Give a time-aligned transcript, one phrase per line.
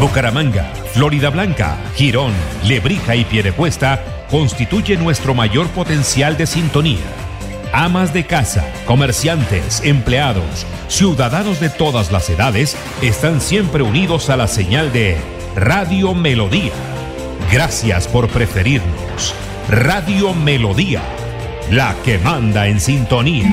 [0.00, 2.32] Bucaramanga, Florida Blanca, Girón,
[2.64, 7.00] Lebrija y Piedecuesta constituye nuestro mayor potencial de sintonía.
[7.72, 14.46] Amas de casa, comerciantes, empleados, ciudadanos de todas las edades están siempre unidos a la
[14.46, 15.16] señal de
[15.56, 16.72] Radio Melodía.
[17.50, 19.34] Gracias por preferirnos.
[19.68, 21.02] Radio Melodía,
[21.72, 23.52] la que manda en sintonía.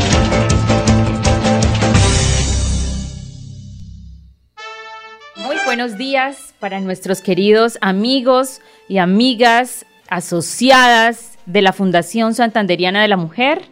[5.37, 13.07] Muy buenos días para nuestros queridos amigos y amigas asociadas de la Fundación Santanderiana de
[13.07, 13.63] la Mujer.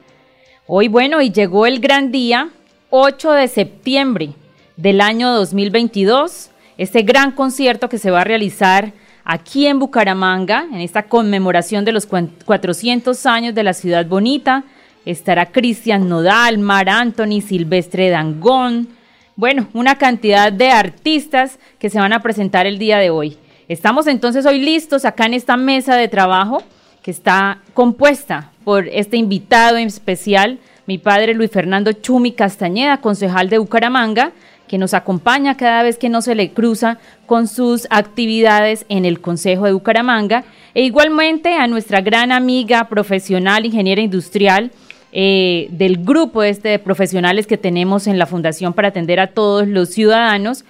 [0.65, 2.49] Hoy, bueno, y llegó el gran día,
[2.89, 4.29] 8 de septiembre
[4.77, 8.93] del año 2022, este gran concierto que se va a realizar
[9.25, 14.63] aquí en Bucaramanga, en esta conmemoración de los cuan- 400 años de la ciudad bonita.
[15.05, 18.89] Estará Cristian Nodal, Mar Anthony, Silvestre Dangón,
[19.35, 23.37] bueno, una cantidad de artistas que se van a presentar el día de hoy.
[23.69, 26.61] Estamos entonces hoy listos acá en esta mesa de trabajo
[27.01, 33.47] que está compuesta por este invitado en especial, mi padre Luis Fernando Chumi Castañeda, concejal
[33.49, 34.33] de Bucaramanga,
[34.67, 39.21] que nos acompaña cada vez que no se le cruza con sus actividades en el
[39.21, 40.43] Consejo de Bucaramanga,
[40.73, 44.71] e igualmente a nuestra gran amiga profesional, ingeniera industrial,
[45.11, 49.67] eh, del grupo este de profesionales que tenemos en la Fundación para atender a todos
[49.67, 50.65] los ciudadanos,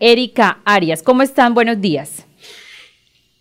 [0.00, 1.02] Erika Arias.
[1.02, 1.54] ¿Cómo están?
[1.54, 2.26] Buenos días.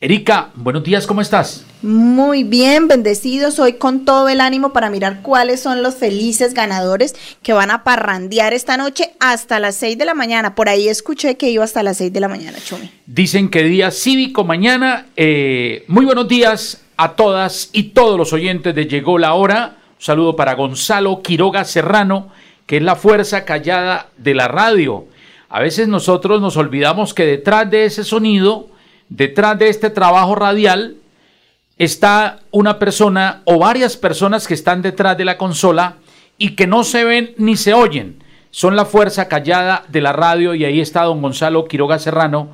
[0.03, 1.65] Erika, buenos días, ¿cómo estás?
[1.81, 7.15] Muy bien, bendecidos hoy con todo el ánimo para mirar cuáles son los felices ganadores
[7.41, 10.55] que van a parrandear esta noche hasta las 6 de la mañana.
[10.55, 12.91] Por ahí escuché que iba hasta las 6 de la mañana, Chumi.
[13.05, 15.05] Dicen que día cívico mañana.
[15.15, 19.77] Eh, muy buenos días a todas y todos los oyentes de Llegó la Hora.
[20.03, 22.27] Un saludo para Gonzalo Quiroga Serrano,
[22.65, 25.05] que es la fuerza callada de la radio.
[25.47, 28.67] A veces nosotros nos olvidamos que detrás de ese sonido,
[29.07, 30.97] detrás de este trabajo radial,
[31.77, 35.95] está una persona o varias personas que están detrás de la consola
[36.37, 38.21] y que no se ven ni se oyen.
[38.51, 42.49] Son la fuerza callada de la radio y ahí está don Gonzalo Quiroga Serrano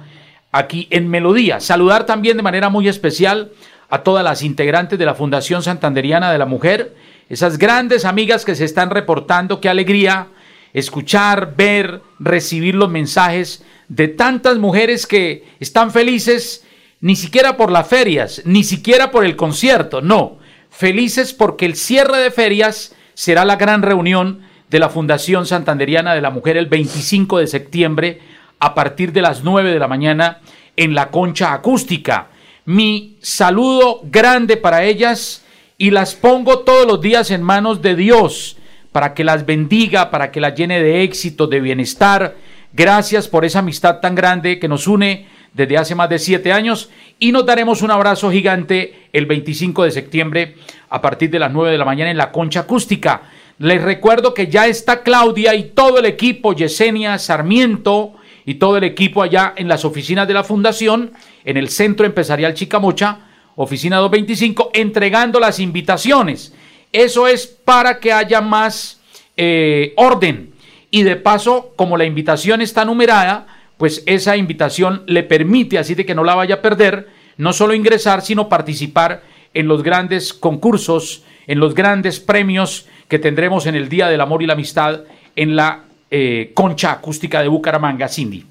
[0.52, 1.62] aquí en Melodía.
[1.62, 3.50] Saludar también de manera muy especial
[3.90, 6.94] a todas las integrantes de la Fundación Santanderiana de la Mujer,
[7.30, 10.28] esas grandes amigas que se están reportando, qué alegría
[10.74, 16.66] escuchar, ver, recibir los mensajes de tantas mujeres que están felices
[17.02, 20.38] ni siquiera por las ferias, ni siquiera por el concierto, no,
[20.70, 26.22] felices porque el cierre de ferias será la gran reunión de la Fundación Santanderiana de
[26.22, 28.22] la Mujer el 25 de septiembre
[28.60, 30.40] a partir de las 9 de la mañana
[30.76, 32.28] en la concha acústica.
[32.66, 35.44] Mi saludo grande para ellas
[35.80, 38.58] y las pongo todos los días en manos de Dios
[38.92, 42.36] para que las bendiga, para que las llene de éxito, de bienestar.
[42.74, 46.90] Gracias por esa amistad tan grande que nos une desde hace más de siete años
[47.18, 50.56] y nos daremos un abrazo gigante el 25 de septiembre
[50.90, 53.22] a partir de las 9 de la mañana en la concha acústica.
[53.58, 58.16] Les recuerdo que ya está Claudia y todo el equipo, Yesenia Sarmiento
[58.46, 61.14] y todo el equipo allá en las oficinas de la Fundación,
[61.46, 63.29] en el Centro Empresarial Chicamocha,
[63.62, 66.54] oficina 225, entregando las invitaciones.
[66.94, 69.02] Eso es para que haya más
[69.36, 70.54] eh, orden.
[70.92, 73.48] Y de paso, como la invitación está numerada,
[73.78, 77.74] pues esa invitación le permite, así de que no la vaya a perder, no solo
[77.74, 79.24] ingresar, sino participar
[79.54, 84.42] en los grandes concursos, en los grandes premios que tendremos en el Día del Amor
[84.42, 85.02] y la Amistad
[85.36, 88.46] en la eh, Concha Acústica de Bucaramanga, Cindy.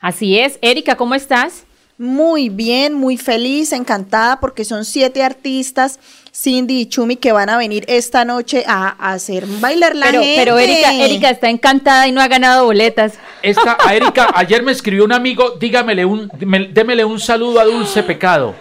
[0.00, 0.58] Así es.
[0.60, 1.64] Erika, ¿cómo estás?
[2.02, 6.00] Muy bien, muy feliz, encantada porque son siete artistas,
[6.34, 10.22] Cindy y Chumi, que van a venir esta noche a, a hacer bailar la Pero,
[10.22, 10.38] gente.
[10.38, 13.18] pero Erika, Erika está encantada y no ha ganado boletas.
[13.42, 17.64] Esta, a Erika, ayer me escribió un amigo, dígamele un, me- démele un saludo a
[17.64, 18.54] Dulce Pecado.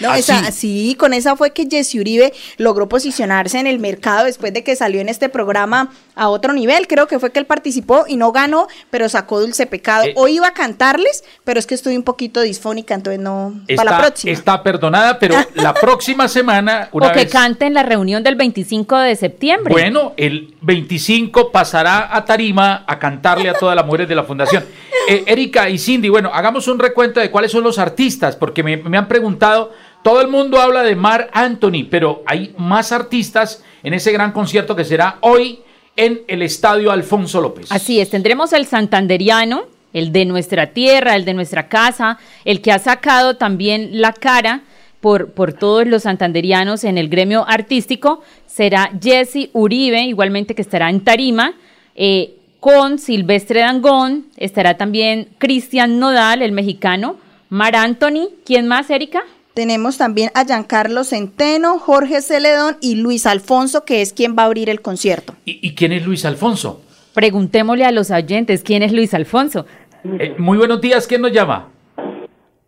[0.00, 0.20] No, Así.
[0.32, 4.62] esa, sí, con esa fue que Jesse Uribe logró posicionarse en el mercado después de
[4.62, 6.86] que salió en este programa a otro nivel.
[6.86, 10.04] Creo que fue que él participó y no ganó, pero sacó Dulce Pecado.
[10.04, 10.14] Eh.
[10.16, 13.54] Hoy iba a cantarles, pero es que estoy un poquito disfónica, entonces no.
[13.76, 14.32] para la Está, próxima.
[14.32, 18.36] está perdonada, pero la próxima semana, una o que vez- cante en la reunión del
[18.36, 19.72] 25 de septiembre.
[19.72, 24.64] Bueno, el 25 pasará a Tarima a cantarle a todas las mujeres de la fundación.
[25.08, 28.76] Eh, Erika y Cindy, bueno, hagamos un recuento de cuáles son los artistas, porque me,
[28.76, 29.72] me han preguntado,
[30.02, 34.74] todo el mundo habla de Mar Anthony, pero hay más artistas en ese gran concierto
[34.76, 35.60] que será hoy
[35.96, 37.70] en el Estadio Alfonso López.
[37.70, 42.72] Así es, tendremos el santanderiano, el de nuestra tierra, el de nuestra casa, el que
[42.72, 44.62] ha sacado también la cara
[45.00, 50.90] por, por todos los santanderianos en el gremio artístico, será Jesse Uribe, igualmente que estará
[50.90, 51.54] en Tarima,
[51.94, 57.16] eh, con Silvestre Dangón, estará también Cristian Nodal, el mexicano,
[57.50, 59.22] Mar Anthony, ¿quién más, Erika?
[59.58, 64.46] Tenemos también a Giancarlo Centeno, Jorge Celedón y Luis Alfonso, que es quien va a
[64.46, 65.34] abrir el concierto.
[65.44, 66.80] ¿Y, y quién es Luis Alfonso?
[67.12, 69.66] Preguntémosle a los oyentes, ¿quién es Luis Alfonso?
[70.04, 71.70] Eh, muy buenos días, ¿quién nos llama?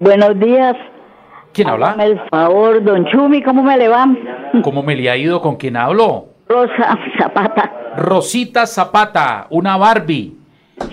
[0.00, 0.75] Buenos días.
[1.52, 1.90] ¿Quién habla?
[1.90, 4.08] Hágame el favor, don Chumi, ¿cómo me le va?
[4.64, 5.40] ¿Cómo me le ha ido?
[5.40, 6.31] ¿Con quién hablo?
[6.48, 7.72] Rosa Zapata.
[7.98, 10.36] Rosita Zapata, una Barbie.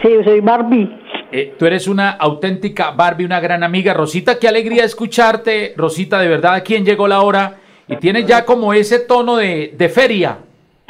[0.03, 0.95] Sí, soy Barbie.
[1.37, 3.93] Eh, tú eres una auténtica Barbie, una gran amiga.
[3.93, 5.75] Rosita, qué alegría escucharte.
[5.77, 7.57] Rosita, de verdad, ¿a quién llegó la hora?
[7.87, 10.39] Y tienes ya como ese tono de, de feria.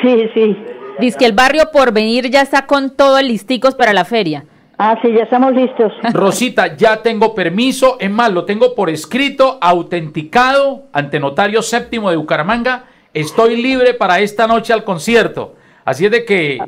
[0.01, 0.55] Sí, sí.
[0.99, 4.45] Dice que el barrio por venir ya está con todos listicos para la feria.
[4.77, 5.91] Ah, sí, ya estamos listos.
[6.13, 7.97] Rosita, ya tengo permiso.
[7.99, 12.85] Es más, lo tengo por escrito, autenticado ante notario séptimo de Bucaramanga.
[13.13, 15.55] Estoy libre para esta noche al concierto.
[15.83, 16.59] Así es de que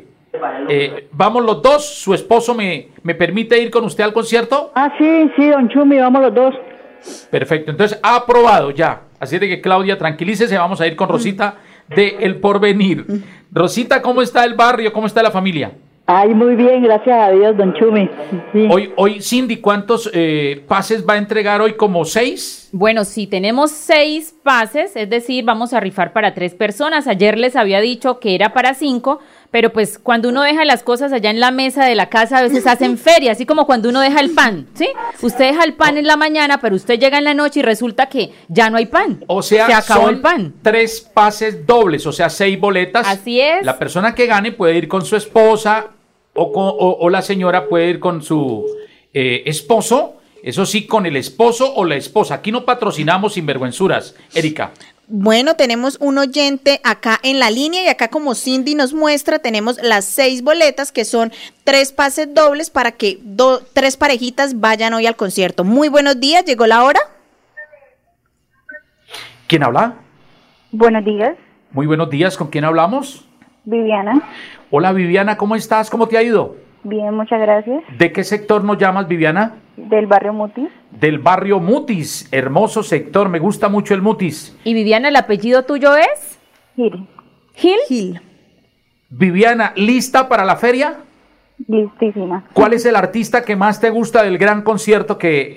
[0.68, 1.84] eh, vamos los dos.
[1.84, 4.72] ¿Su esposo me, me permite ir con usted al concierto?
[4.74, 6.54] Ah, sí, sí, don Chumi, vamos los dos.
[7.30, 9.02] Perfecto, entonces ha aprobado ya.
[9.18, 11.56] Así de que Claudia, tranquilícese, vamos a ir con Rosita
[11.88, 13.04] de El Porvenir.
[13.52, 14.92] Rosita, ¿cómo está el barrio?
[14.92, 15.72] ¿Cómo está la familia?
[16.06, 18.10] Ay, muy bien, gracias a Dios, don Chumi.
[18.52, 18.66] Sí.
[18.68, 21.74] Hoy, hoy Cindy, ¿cuántos eh, pases va a entregar hoy?
[21.74, 22.68] ¿Como seis?
[22.72, 27.06] Bueno, sí, tenemos seis pases, es decir, vamos a rifar para tres personas.
[27.06, 31.12] Ayer les había dicho que era para cinco, pero pues cuando uno deja las cosas
[31.12, 34.00] allá en la mesa de la casa, a veces hacen feria, así como cuando uno
[34.00, 34.88] deja el pan, ¿sí?
[35.22, 38.06] Usted deja el pan en la mañana, pero usted llega en la noche y resulta
[38.06, 39.24] que ya no hay pan.
[39.26, 40.54] O sea, se acabó son el pan.
[40.62, 43.06] tres pases dobles, o sea, seis boletas.
[43.08, 43.64] Así es.
[43.66, 45.88] La persona que gane puede ir con su esposa
[46.34, 48.64] o, con- o- o la señora puede ir con su
[49.12, 50.14] eh, esposo.
[50.42, 52.36] Eso sí, con el esposo o la esposa.
[52.36, 54.14] Aquí no patrocinamos sinvergüenzuras.
[54.34, 54.70] Erika.
[55.12, 59.82] Bueno, tenemos un oyente acá en la línea y acá como Cindy nos muestra, tenemos
[59.82, 61.32] las seis boletas que son
[61.64, 65.64] tres pases dobles para que do- tres parejitas vayan hoy al concierto.
[65.64, 67.00] Muy buenos días, llegó la hora.
[69.48, 69.94] ¿Quién habla?
[70.70, 71.36] Buenos días,
[71.72, 72.36] Muy buenos días.
[72.36, 73.24] ¿Con quién hablamos?
[73.64, 74.22] Viviana.
[74.70, 75.90] Hola Viviana, ¿cómo estás?
[75.90, 76.54] ¿Cómo te ha ido?
[76.82, 77.82] Bien, muchas gracias.
[77.98, 79.56] ¿De qué sector nos llamas, Viviana?
[79.76, 80.68] Del barrio Mutis.
[80.90, 82.28] Del barrio Mutis.
[82.32, 83.28] Hermoso sector.
[83.28, 84.56] Me gusta mucho el Mutis.
[84.64, 86.38] Y Viviana, ¿el apellido tuyo es?
[86.76, 87.06] Gil.
[87.54, 87.78] Gil.
[87.88, 88.20] Gil.
[89.10, 90.98] Viviana, ¿lista para la feria?
[91.68, 92.44] Listísima.
[92.52, 95.52] ¿Cuál es el artista que más te gusta del gran concierto que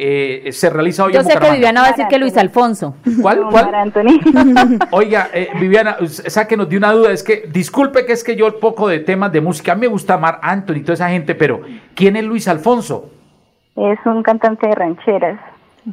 [0.47, 1.51] eh, se realiza hoy Yo en sé que?
[1.51, 2.95] Viviana va a decir que Luis Alfonso.
[3.21, 3.43] ¿Cuál?
[3.49, 3.93] ¿Cuál?
[4.91, 7.11] Oiga, eh, Viviana, sáquenos de una duda.
[7.11, 9.87] Es que, disculpe que es que yo poco de temas de música, a mí me
[9.87, 11.61] gusta Mar Anthony y toda esa gente, pero
[11.95, 13.09] ¿quién es Luis Alfonso?
[13.75, 15.39] es un cantante de rancheras.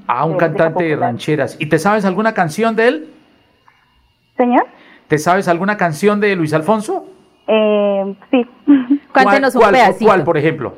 [0.06, 1.56] Ah, un De cantante de rancheras.
[1.58, 3.10] ¿Y te sabes alguna canción de él?
[4.36, 4.66] Señor,
[5.10, 7.08] ¿Te sabes alguna canción de Luis Alfonso?
[7.50, 8.46] Eh, sí.
[9.12, 10.04] Cántenos un ¿Cuál, pedacito.
[10.06, 10.74] ¿Cuál, por ejemplo?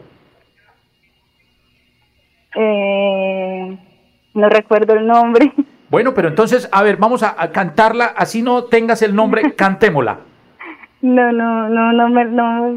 [2.55, 3.79] Eh,
[4.35, 5.53] no recuerdo el nombre.
[5.93, 10.21] Bueno, pero entonces, a ver, vamos a, a cantarla, así no tengas el nombre, cantémosla.
[11.03, 12.71] No, no, no, no me, no,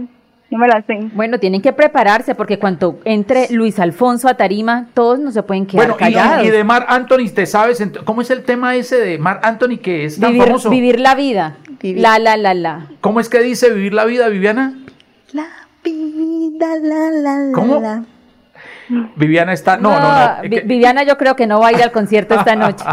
[0.50, 1.00] no me la sé.
[1.14, 5.66] Bueno, tienen que prepararse porque cuando entre Luis Alfonso a Tarima, todos no se pueden
[5.66, 6.46] quedar Bueno, y- callados.
[6.46, 7.82] y, de Mar Anthony, ¿te sabes?
[8.04, 10.70] ¿Cómo es el tema ese de Mar Anthony que es tan vivir, famoso?
[10.70, 11.56] vivir la vida.
[11.82, 12.02] Vivir.
[12.02, 12.88] La, la, la, la.
[13.02, 14.74] ¿Cómo es que dice vivir la vida, Viviana?
[15.34, 15.48] La
[15.84, 17.80] vida, la, la, la, ¿Cómo?
[17.80, 18.04] la.
[19.16, 19.78] Viviana está...
[19.78, 20.50] No, no, no.
[20.50, 22.84] Vi- Viviana yo creo que no va a ir al concierto esta noche.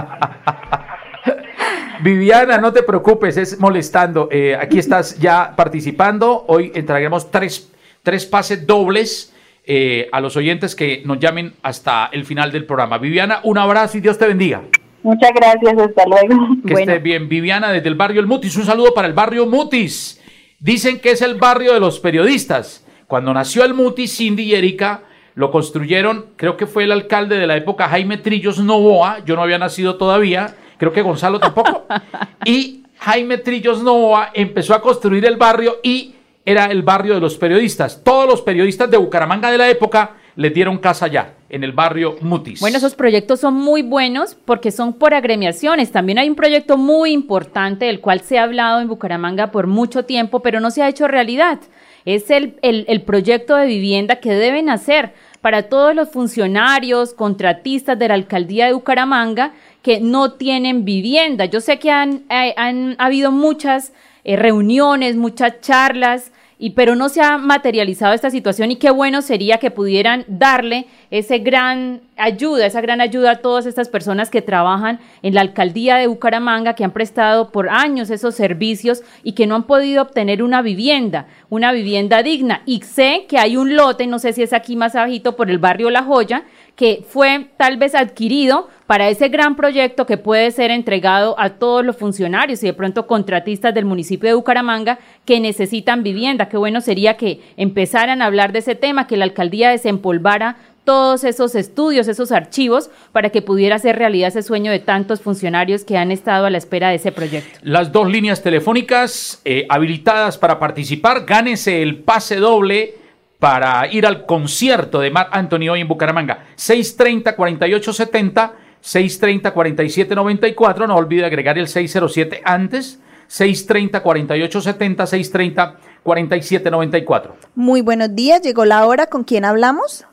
[2.02, 4.28] Viviana, no te preocupes, es molestando.
[4.30, 6.44] Eh, aquí estás ya participando.
[6.48, 7.70] Hoy entregaremos tres,
[8.02, 9.32] tres pases dobles
[9.64, 12.98] eh, a los oyentes que nos llamen hasta el final del programa.
[12.98, 14.62] Viviana, un abrazo y Dios te bendiga.
[15.02, 16.46] Muchas gracias, hasta luego.
[16.66, 16.92] Que Bueno.
[16.92, 17.28] esté bien.
[17.28, 18.56] Viviana, desde el barrio El Mutis.
[18.56, 20.20] Un saludo para el barrio Mutis.
[20.60, 22.86] Dicen que es el barrio de los periodistas.
[23.08, 25.02] Cuando nació el Mutis, Cindy y Erika
[25.34, 29.24] lo construyeron, creo que fue el alcalde de la época, Jaime Trillos Novoa.
[29.24, 30.54] Yo no había nacido todavía.
[30.78, 31.86] creo que Gonzalo tampoco.
[32.44, 37.36] y Jaime Trillos Novoa empezó a construir el barrio y era el barrio de los
[37.36, 38.02] periodistas.
[38.04, 42.16] Todos los periodistas de Bucaramanga de la época le dieron casa allá, en el barrio
[42.22, 42.60] Mutis.
[42.60, 45.92] Bueno, esos proyectos son muy buenos porque son por agremiaciones.
[45.92, 50.04] También hay un proyecto muy importante del cual se ha hablado en Bucaramanga por mucho
[50.04, 51.60] tiempo, pero no se ha hecho realidad.
[52.06, 57.98] Es el, el, el proyecto de vivienda que deben hacer para todos los funcionarios, contratistas
[57.98, 61.44] de la alcaldía de Bucaramanga que no tienen vivienda.
[61.44, 63.92] Yo sé que han, eh, han habido muchas
[64.24, 66.32] eh, reuniones, muchas charlas
[66.62, 70.86] y pero no se ha materializado esta situación y qué bueno sería que pudieran darle
[71.10, 75.96] ese gran ayuda, esa gran ayuda a todas estas personas que trabajan en la alcaldía
[75.96, 80.40] de Bucaramanga, que han prestado por años esos servicios y que no han podido obtener
[80.40, 82.62] una vivienda, una vivienda digna.
[82.64, 85.58] Y sé que hay un lote, no sé si es aquí más abajito por el
[85.58, 86.44] barrio La Joya,
[86.76, 91.84] que fue tal vez adquirido para ese gran proyecto que puede ser entregado a todos
[91.84, 96.48] los funcionarios y de pronto contratistas del municipio de Bucaramanga que necesitan vivienda.
[96.48, 101.22] Qué bueno sería que empezaran a hablar de ese tema, que la alcaldía desempolvara todos
[101.24, 105.96] esos estudios, esos archivos, para que pudiera ser realidad ese sueño de tantos funcionarios que
[105.96, 107.60] han estado a la espera de ese proyecto.
[107.62, 113.01] Las dos líneas telefónicas eh, habilitadas para participar, gánese el pase doble
[113.42, 116.44] para ir al concierto de Marc Anthony hoy en Bucaramanga.
[116.54, 127.32] 630-4870, 630-4794, no olvide agregar el 607 antes, 630-4870, 630-4794.
[127.56, 130.06] Muy buenos días, llegó la hora, ¿con quién hablamos?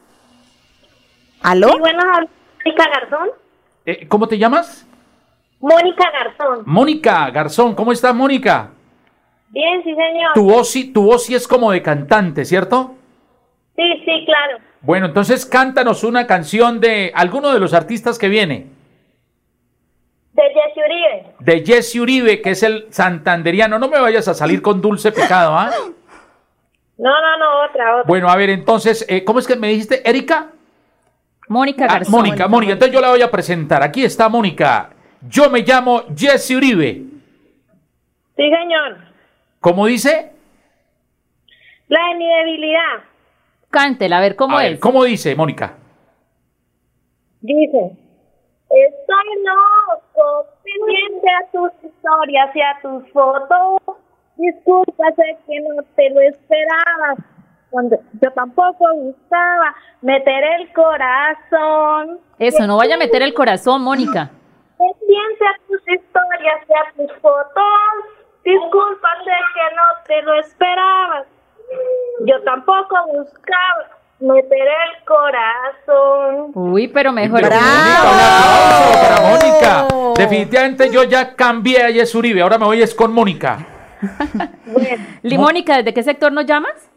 [1.43, 1.69] ¿Aló?
[1.69, 2.27] Sí, buenas,
[2.65, 3.29] Mónica Garzón.
[3.85, 4.87] Eh, ¿Cómo te llamas?
[5.59, 6.63] Mónica Garzón.
[6.65, 8.71] Mónica Garzón, ¿cómo estás, Mónica?
[9.49, 10.33] Bien, sí, señor.
[10.33, 12.95] Tu voz, tu voz sí es como de cantante, ¿cierto?
[13.79, 14.57] Sí, sí, claro.
[14.81, 18.67] Bueno, entonces cántanos una canción de alguno de los artistas que viene.
[20.33, 21.25] De Jesse Uribe.
[21.39, 23.79] De Jesse Uribe, que es el santanderiano.
[23.79, 25.71] No me vayas a salir con dulce pecado, ¿ah?
[26.97, 28.03] No, no, no, otra, otra.
[28.05, 30.49] Bueno, a ver, entonces, eh, ¿cómo es que me dijiste, Erika?
[31.47, 32.11] Mónica Ah, Garzón.
[32.11, 32.73] Mónica, Mónica.
[32.73, 33.81] Entonces yo la voy a presentar.
[33.81, 34.89] Aquí está Mónica.
[35.21, 37.01] Yo me llamo Jesse Uribe.
[38.35, 38.97] Sí, señor.
[39.61, 40.33] ¿Cómo dice?
[41.87, 43.08] La de mi debilidad.
[43.69, 44.79] Cántela, a ver cómo A ver, es.
[44.79, 45.75] ¿Cómo dice, Mónica?
[47.41, 47.95] Dice,
[48.69, 53.95] estoy loco, pendiente a tus historias y a tus fotos.
[54.37, 57.15] Disculpa, sé que no te lo esperaba.
[57.69, 62.19] Cuando yo tampoco buscaba meter el corazón.
[62.39, 64.31] Eso, no vaya a meter el corazón, Mónica.
[64.77, 67.63] Pendiente a tus historias y a tus fotos.
[68.43, 71.27] Disculpa, sé que no te lo esperabas.
[72.25, 73.87] Yo tampoco buscaba
[74.19, 76.51] meter el corazón.
[76.53, 77.41] Uy, pero mejor.
[77.41, 79.87] Pero Mónica, un aplauso para Mónica.
[80.17, 82.41] Definitivamente yo ya cambié a Uribe.
[82.41, 83.65] Ahora me voy es con Mónica.
[85.23, 86.89] Li- Mónica, ¿desde qué sector nos llamas?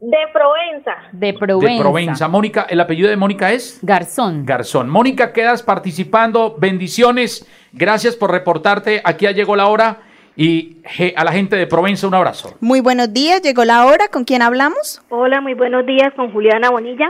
[0.00, 0.92] De Provenza.
[1.12, 1.72] De Provenza.
[1.74, 2.28] De Provenza.
[2.28, 3.78] Mónica, ¿el apellido de Mónica es?
[3.82, 4.44] Garzón.
[4.44, 4.90] Garzón.
[4.90, 6.56] Mónica, quedas participando.
[6.58, 7.48] Bendiciones.
[7.72, 9.00] Gracias por reportarte.
[9.04, 9.98] Aquí ya llegó la hora.
[10.36, 10.78] Y
[11.14, 12.56] a la gente de Provenza un abrazo.
[12.60, 15.00] Muy buenos días, llegó la hora, ¿con quién hablamos?
[15.08, 17.08] Hola, muy buenos días con Juliana Bonilla.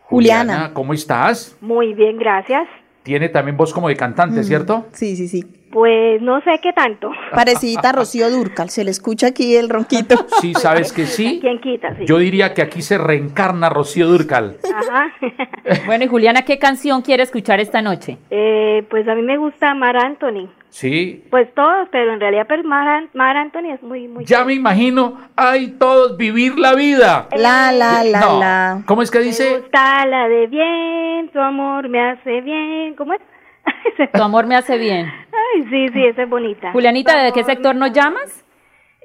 [0.00, 0.70] Juliana.
[0.72, 1.56] ¿cómo estás?
[1.60, 2.66] Muy bien, gracias.
[3.02, 4.86] Tiene también voz como de cantante, ¿cierto?
[4.92, 5.44] Sí, sí, sí.
[5.70, 7.10] Pues no sé qué tanto.
[7.32, 10.26] Parecidita a Rocío Durcal, se le escucha aquí el ronquito.
[10.40, 11.38] Sí, sabes que sí.
[11.42, 11.94] ¿Quién quita?
[11.96, 12.04] Sí.
[12.06, 14.56] Yo diría que aquí se reencarna Rocío Durcal.
[14.74, 15.12] Ajá.
[15.84, 18.18] Bueno, y Juliana, ¿qué canción quiere escuchar esta noche?
[18.30, 20.48] Eh, pues a mí me gusta Mar Anthony.
[20.72, 21.22] Sí.
[21.30, 24.24] Pues todos, pero en realidad pero Mar, An- Mar Anthony es muy, muy...
[24.24, 27.28] Ya me imagino, ay, todos vivir la vida.
[27.36, 28.40] La, la, la, No.
[28.40, 28.82] la.
[28.86, 29.58] ¿Cómo es que Me dice?
[29.58, 32.94] gusta la de bien, tu amor me hace bien.
[32.96, 33.20] ¿Cómo es?
[34.14, 35.06] Tu amor me hace bien.
[35.54, 36.72] Ay, sí, sí, esa es bonita.
[36.72, 38.42] Julianita, ¿de qué sector nos llamas?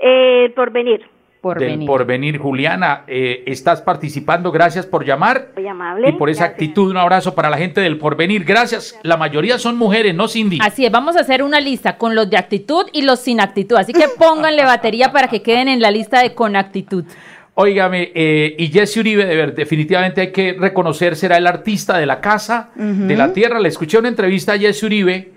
[0.02, 1.06] Eh, por venir.
[1.42, 1.88] Por Del venir.
[1.88, 6.10] porvenir, Juliana, eh, estás participando, gracias por llamar Muy amable.
[6.10, 6.54] y por esa Gracias.
[6.56, 6.90] actitud.
[6.92, 8.98] Un abrazo para la gente del porvenir, gracias.
[9.04, 10.58] La mayoría son mujeres, no Cindy.
[10.62, 13.76] Así es, vamos a hacer una lista con los de actitud y los sin actitud.
[13.78, 17.06] Así que pónganle batería para que queden en la lista de con actitud.
[17.54, 22.06] Óigame, eh, y Jesse Uribe, de ver, definitivamente hay que reconocer, será el artista de
[22.06, 23.60] la casa, de la tierra.
[23.60, 25.32] Le escuché una entrevista a Jesse Uribe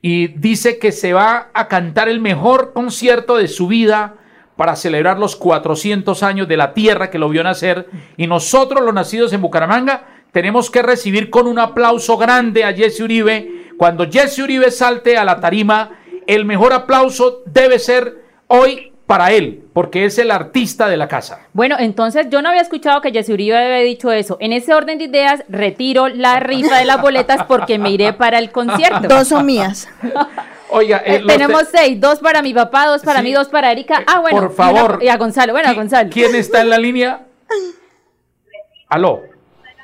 [0.00, 4.14] y dice que se va a cantar el mejor concierto de su vida
[4.56, 7.88] para celebrar los 400 años de la tierra que lo vio nacer.
[8.16, 13.00] Y nosotros, los nacidos en Bucaramanga, tenemos que recibir con un aplauso grande a Jesse
[13.00, 13.70] Uribe.
[13.76, 19.62] Cuando Jesse Uribe salte a la tarima, el mejor aplauso debe ser hoy para él,
[19.72, 21.46] porque es el artista de la casa.
[21.52, 24.36] Bueno, entonces yo no había escuchado que Jessy Uribe había dicho eso.
[24.40, 28.38] En ese orden de ideas, retiro la rifa de las boletas porque me iré para
[28.38, 29.06] el concierto.
[29.08, 29.88] Dos son mías.
[30.70, 33.24] Oiga, eh, Eh, tenemos te- seis, dos para mi papá, dos para Sí.
[33.24, 34.02] mí, dos para Erika.
[34.06, 34.40] Ah, bueno.
[34.40, 34.98] por favor.
[35.00, 36.10] Y, a Gonzalo, bueno, a ¿Qui- Gonzalo.
[36.12, 37.20] ¿Quién está en la línea?
[38.88, 39.22] Aló.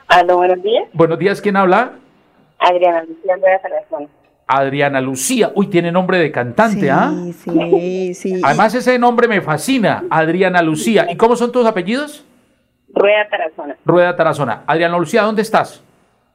[0.09, 0.85] Aló, buenos días.
[0.93, 1.93] Buenos días, ¿quién habla?
[2.59, 4.09] Adriana Lucía Andrea Salazón.
[4.47, 5.51] Adriana Lucía.
[5.55, 7.11] Uy, tiene nombre de cantante, ¿ah?
[7.45, 8.41] Sí, sí.
[8.45, 11.07] Además, ese nombre me fascina, Adriana Lucía.
[11.11, 12.25] ¿Y cómo son tus apellidos?
[12.95, 13.77] Rueda Tarazona.
[13.85, 14.63] Rueda Tarazona.
[14.67, 15.83] Adriana Lucía, ¿dónde estás?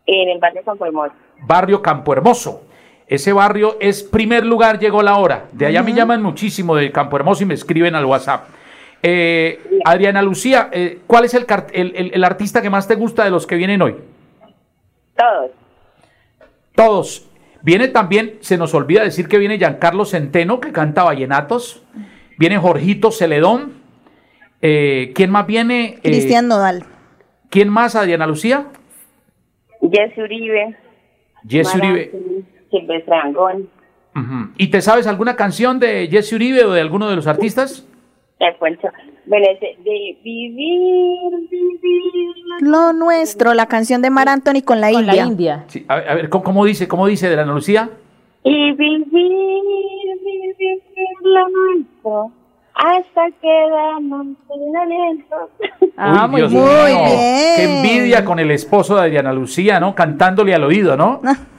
[0.07, 1.13] En el barrio Campo Hermoso.
[1.45, 2.63] Barrio Campo Hermoso.
[3.07, 5.45] Ese barrio es primer lugar, llegó la hora.
[5.53, 8.49] De allá me llaman muchísimo del Campo Hermoso y me escriben al WhatsApp.
[9.01, 12.95] Eh, Adriana Lucía, eh, ¿cuál es el, car- el- el- el artista que más te
[12.95, 13.95] gusta de los que vienen hoy?
[15.15, 15.51] Todos.
[16.75, 17.27] Todos.
[17.61, 21.81] Viene también, se nos olvida decir que viene Giancarlo Centeno, que canta vallenatos.
[22.37, 23.73] Viene Jorgito Celedón.
[24.61, 25.95] Eh, ¿Quién más viene?
[25.95, 26.85] Eh, Cristian Nodal.
[27.49, 28.67] ¿Quién más, Adriana Lucía?
[29.81, 30.75] Jesse Uribe.
[31.47, 32.11] Jesse Mara Uribe.
[32.71, 33.69] Silvestre Angón.
[34.15, 34.49] Ujú.
[34.57, 37.85] ¿Y te sabes alguna canción de Jesse Uribe o de alguno de los artistas?
[38.39, 38.87] El Poncho.
[39.25, 42.35] Bueno, de vivir, vivir.
[42.61, 45.15] Lo nuestro, la canción de Mar Anthony con la Con India.
[45.15, 45.63] la India.
[45.67, 47.89] Sí, a ver, a ver, ¿cómo, cómo dice, cómo dice Adriana Lucía?
[48.43, 50.81] Y vivir, vivir
[51.23, 52.31] lo nuestro.
[52.75, 55.49] Hasta quedarnos sin aliento.
[55.97, 57.55] Ah, Uy, muy Dios Muy bien.
[57.55, 59.95] Qué envidia con el esposo de Adriana Lucía, ¿no?
[59.95, 61.21] Cantándole al oído, ¿no?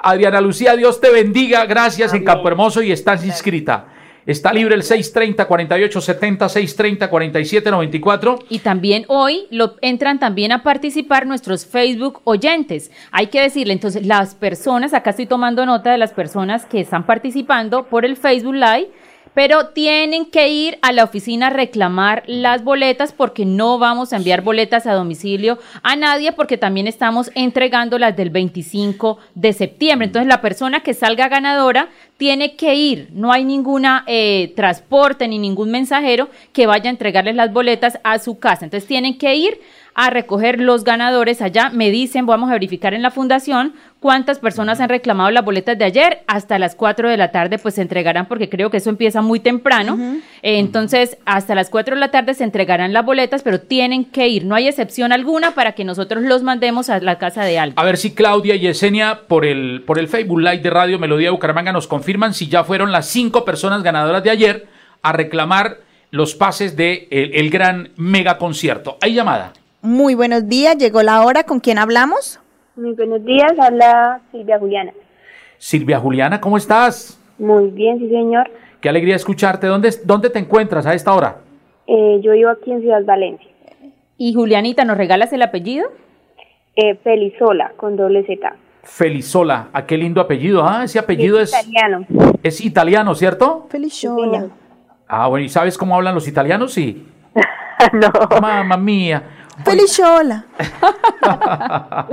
[0.00, 1.66] Adriana Lucía, Dios te bendiga.
[1.66, 3.88] Gracias en Campo Hermoso y estás inscrita.
[4.28, 8.38] Está libre el 630 4870 630 4794.
[8.50, 12.90] Y también hoy lo entran también a participar nuestros Facebook oyentes.
[13.10, 17.06] Hay que decirle, entonces, las personas, acá estoy tomando nota de las personas que están
[17.06, 18.90] participando por el Facebook Live,
[19.38, 24.16] pero tienen que ir a la oficina a reclamar las boletas porque no vamos a
[24.16, 30.06] enviar boletas a domicilio a nadie porque también estamos entregando las del 25 de septiembre.
[30.06, 35.38] Entonces la persona que salga ganadora tiene que ir, no hay ninguna eh, transporte ni
[35.38, 38.64] ningún mensajero que vaya a entregarles las boletas a su casa.
[38.64, 39.60] Entonces tienen que ir
[40.00, 41.70] a recoger los ganadores allá.
[41.70, 45.84] Me dicen, vamos a verificar en la fundación cuántas personas han reclamado las boletas de
[45.84, 46.20] ayer.
[46.28, 49.40] Hasta las 4 de la tarde pues se entregarán porque creo que eso empieza muy
[49.40, 49.98] temprano.
[50.42, 54.28] Eh, entonces hasta las 4 de la tarde se entregarán las boletas, pero tienen que
[54.28, 54.44] ir.
[54.44, 57.76] No hay excepción alguna para que nosotros los mandemos a la casa de alguien.
[57.76, 61.32] A ver si Claudia y Yesenia por el, por el Facebook Live de Radio Melodía
[61.32, 64.68] Bucaramanga nos confirman si ya fueron las cinco personas ganadoras de ayer
[65.02, 65.78] a reclamar
[66.12, 68.96] los pases de el, el gran mega concierto.
[69.00, 69.54] Hay llamada.
[69.88, 71.44] Muy buenos días, llegó la hora.
[71.44, 72.38] ¿Con quién hablamos?
[72.76, 74.92] Muy buenos días, habla Silvia Juliana.
[75.56, 77.18] Silvia Juliana, ¿cómo estás?
[77.38, 78.50] Muy bien, sí señor.
[78.82, 79.66] Qué alegría escucharte.
[79.66, 81.38] ¿Dónde, dónde te encuentras a esta hora?
[81.86, 83.48] Eh, yo vivo aquí en Ciudad Valencia.
[84.18, 85.88] Y Julianita, ¿nos regalas el apellido?
[86.76, 88.56] Eh, Felizola, con doble Z.
[88.82, 89.68] Felizola.
[89.72, 90.64] ¿A qué lindo apellido?
[90.68, 92.06] Ah, ese apellido es, Es italiano.
[92.42, 93.66] es italiano, ¿cierto?
[93.70, 94.48] Feliz Yola.
[95.08, 96.74] Ah, bueno, ¿y sabes cómo hablan los italianos?
[96.74, 97.06] Sí.
[97.94, 98.38] no.
[98.38, 99.22] Mamma mía.
[99.64, 100.44] Feliz Yola.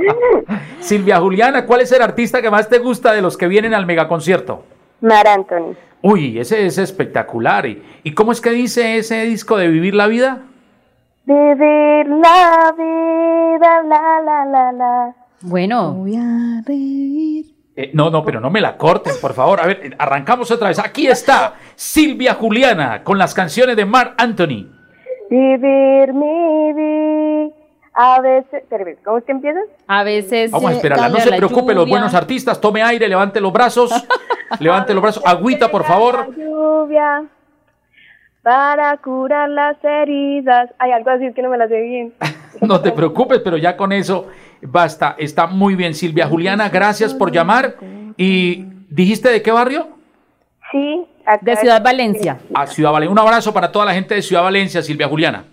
[0.79, 3.86] Silvia Juliana, ¿cuál es el artista que más te gusta de los que vienen al
[3.86, 4.63] megaconcierto?
[5.01, 5.75] Mar Anthony.
[6.01, 7.65] Uy, ese es espectacular.
[7.65, 10.43] ¿Y, y cómo es que dice ese disco de Vivir la Vida?
[11.25, 15.15] Vivir la vida, la, la, la, la.
[15.41, 17.45] Bueno, Voy a reír.
[17.75, 19.60] Eh, no, no, pero no me la corten, por favor.
[19.60, 20.79] A ver, eh, arrancamos otra vez.
[20.79, 24.67] Aquí está Silvia Juliana con las canciones de Mark Anthony.
[25.29, 27.25] Vivir mi vida.
[27.97, 28.63] A veces.
[29.05, 29.60] ¿Cómo es que empieza?
[29.88, 30.51] a veces...
[30.51, 31.10] Vamos a eh, esperarla.
[31.10, 32.60] No se preocupe, los buenos artistas.
[32.60, 33.89] Tome aire, levante los brazos.
[34.60, 35.23] levante los brazos.
[35.25, 36.27] Agüita, por favor.
[36.29, 37.23] La lluvia.
[38.43, 40.71] Para curar las heridas.
[40.77, 42.13] Hay algo así es que no me la sé bien.
[42.62, 44.27] No te preocupes, pero ya con eso
[44.62, 45.15] basta.
[45.17, 46.69] Está muy bien, Silvia Juliana.
[46.69, 47.75] Gracias por llamar.
[48.15, 49.89] ¿Y dijiste de qué barrio?
[50.71, 52.39] Sí, acá De Ciudad Valencia.
[52.53, 53.12] A Ciudad Valencia.
[53.12, 55.43] Un abrazo para toda la gente de Ciudad Valencia, Silvia Juliana.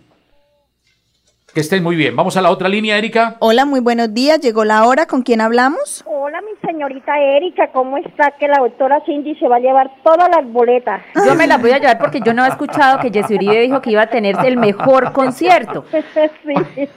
[1.55, 2.17] Que estén muy bien.
[2.17, 3.37] Vamos a la otra línea, Erika.
[3.39, 4.41] Hola, muy buenos días.
[4.41, 5.05] Llegó la hora.
[5.05, 6.03] ¿Con quién hablamos?
[6.07, 8.31] Hola, mi señorita Erika, ¿cómo está?
[8.31, 11.03] Que la doctora Cindy se va a llevar todas las boletas.
[11.27, 13.83] Yo me la voy a llevar porque yo no he escuchado que Jessy Uribe dijo
[13.83, 15.85] que iba a tener el mejor concierto.
[15.93, 16.89] sí.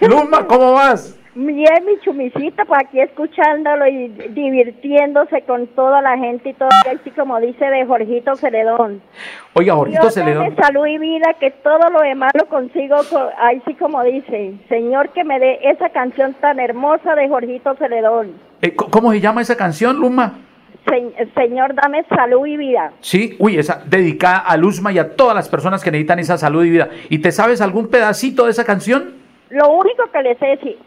[0.00, 1.16] Luma, ¿cómo vas?
[1.34, 7.10] Bien, mi chumicita, pues aquí escuchándolo y divirtiéndose con toda la gente y todo, así
[7.12, 9.00] como dice de Jorgito Celedón.
[9.54, 10.44] Oiga, Jorgito Dios Celedón.
[10.44, 14.52] dame salud y vida, que todo lo demás lo consigo, co- ahí sí como dice,
[14.68, 18.32] Señor, que me dé esa canción tan hermosa de Jorgito Celedón.
[18.60, 20.34] Eh, ¿Cómo se llama esa canción, Luma?
[20.86, 22.92] se- señor, dame salud y vida.
[23.00, 26.62] Sí, uy, esa dedicada a Luzma y a todas las personas que necesitan esa salud
[26.64, 26.90] y vida.
[27.08, 29.14] ¿Y te sabes algún pedacito de esa canción?
[29.48, 30.78] Lo único que les sé decir,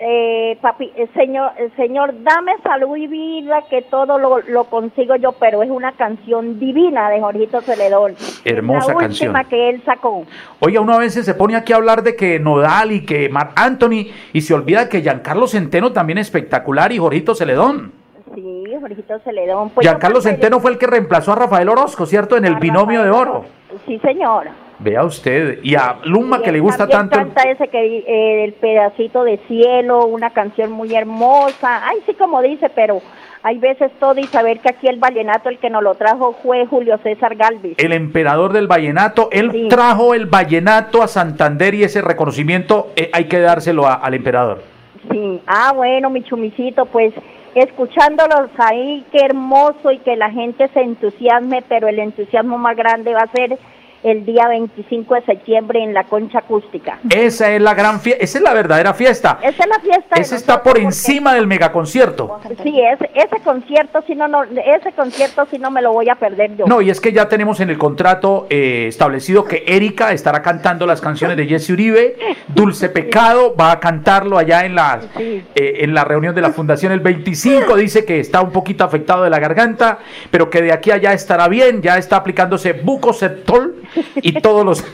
[0.00, 5.16] eh, papi, eh, señor, eh, señor, dame salud y vida, que todo lo, lo consigo
[5.16, 8.14] yo, pero es una canción divina de Jorgito Celedón.
[8.44, 9.30] Hermosa la canción.
[9.30, 10.24] última que él sacó.
[10.60, 13.52] Oiga, uno a veces se pone aquí a hablar de que Nodal y que Marc
[13.56, 17.92] Anthony y se olvida que Giancarlo Centeno también es espectacular y Jorgito Celedón.
[18.36, 19.70] Sí, Jorgito Celedón.
[19.70, 22.36] Pues Giancarlo Centeno fue el que reemplazó a Rafael Orozco, ¿cierto?
[22.36, 23.46] En el binomio de oro.
[23.84, 24.46] Sí, señor.
[24.80, 25.58] Vea usted.
[25.62, 27.16] Y a Luma Y que le gusta tanto.
[27.16, 31.86] canta ese que eh, el pedacito de cielo, una canción muy hermosa.
[31.88, 33.00] Ay, sí, como dice, pero
[33.42, 36.66] hay veces todo y saber que aquí el vallenato el que nos lo trajo fue
[36.66, 37.74] Julio César Galvez.
[37.78, 39.28] el emperador del vallenato.
[39.32, 44.14] Él trajo el vallenato a Santander y ese reconocimiento eh, hay que dárselo a- al
[44.14, 44.62] emperador.
[45.10, 45.40] Sí.
[45.46, 47.12] Ah, bueno, mi chumicito, pues
[47.54, 53.12] escuchándolos ahí, qué hermoso y que la gente se entusiasme, pero el entusiasmo más grande
[53.14, 53.58] va a ser
[54.02, 56.98] el día 25 de septiembre en la concha acústica.
[57.10, 59.38] Esa es la gran fiesta, esa es la verdadera fiesta.
[59.42, 60.16] Esa es la fiesta.
[60.16, 62.38] Ese está por encima del megaconcierto.
[62.62, 66.14] Sí, ese, ese concierto, si no, no, ese concierto si no me lo voy a
[66.14, 66.66] perder yo.
[66.66, 70.86] No, y es que ya tenemos en el contrato eh, establecido que Erika estará cantando
[70.86, 72.16] las canciones de Jesse Uribe,
[72.48, 76.92] Dulce Pecado va a cantarlo allá en la, eh, en la reunión de la fundación
[76.92, 79.98] el 25, dice que está un poquito afectado de la garganta,
[80.30, 83.82] pero que de aquí a allá estará bien, ya está aplicándose bucoceptol
[84.16, 84.84] y todos los...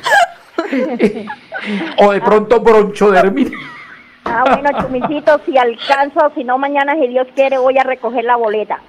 [1.98, 3.56] o de pronto bronchodermina.
[4.24, 8.36] Ah, bueno, chumicito, si alcanzo, si no, mañana, si Dios quiere, voy a recoger la
[8.36, 8.80] boleta.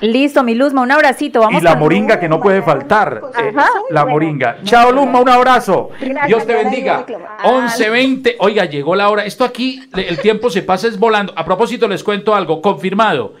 [0.00, 1.40] Listo, mi Luzma, un abracito.
[1.40, 3.22] Vamos Y la moringa que no puede faltar.
[3.38, 3.52] eh,
[3.90, 4.58] la moringa.
[4.64, 5.90] Chao, Luma, un abrazo.
[6.00, 7.04] Gracias, Dios te bendiga.
[7.06, 7.38] bendiga.
[7.44, 8.36] 11.20.
[8.40, 9.24] Oiga, llegó la hora.
[9.24, 11.32] Esto aquí, el tiempo se pasa es volando.
[11.36, 12.60] A propósito, les cuento algo.
[12.60, 13.34] Confirmado.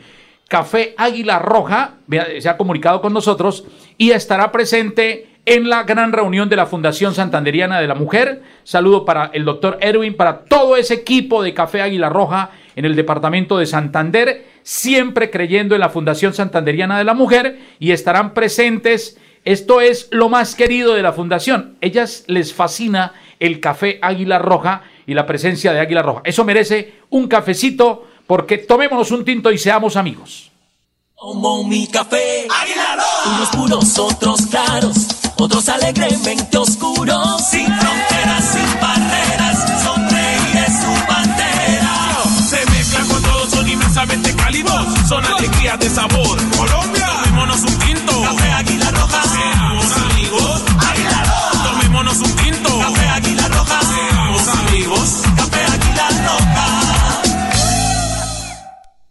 [0.48, 1.94] Café Águila Roja
[2.38, 7.14] se ha comunicado con nosotros y estará presente en la gran reunión de la Fundación
[7.14, 8.42] Santanderiana de la Mujer.
[8.64, 12.96] Saludo para el doctor Erwin, para todo ese equipo de Café Águila Roja en el
[12.96, 19.18] departamento de Santander, siempre creyendo en la Fundación Santanderiana de la Mujer y estarán presentes.
[19.44, 21.76] Esto es lo más querido de la Fundación.
[21.80, 26.22] Ellas les fascina el café Águila Roja y la presencia de Águila Roja.
[26.24, 30.52] Eso merece un cafecito porque tomémonos un tinto y seamos amigos.
[31.14, 32.48] Como mi café,
[33.26, 35.08] unos puros, otros claros,
[35.42, 42.22] otros alegremente oscuros, sin fronteras, sin barreras, sonreír es su bandera.
[42.48, 46.38] Se mezclan con todos, son inmensamente cálidos, son alegrías de sabor.
[46.56, 48.22] Colombia, tomémonos un tinto.
[48.22, 50.64] Café Águila Roja, Seamos amigos.
[50.78, 52.78] Águila Roja, Tomémonos un tinto.
[52.78, 55.22] Café Águila Roja, Seamos amigos.
[55.36, 57.22] Café Águila Roja.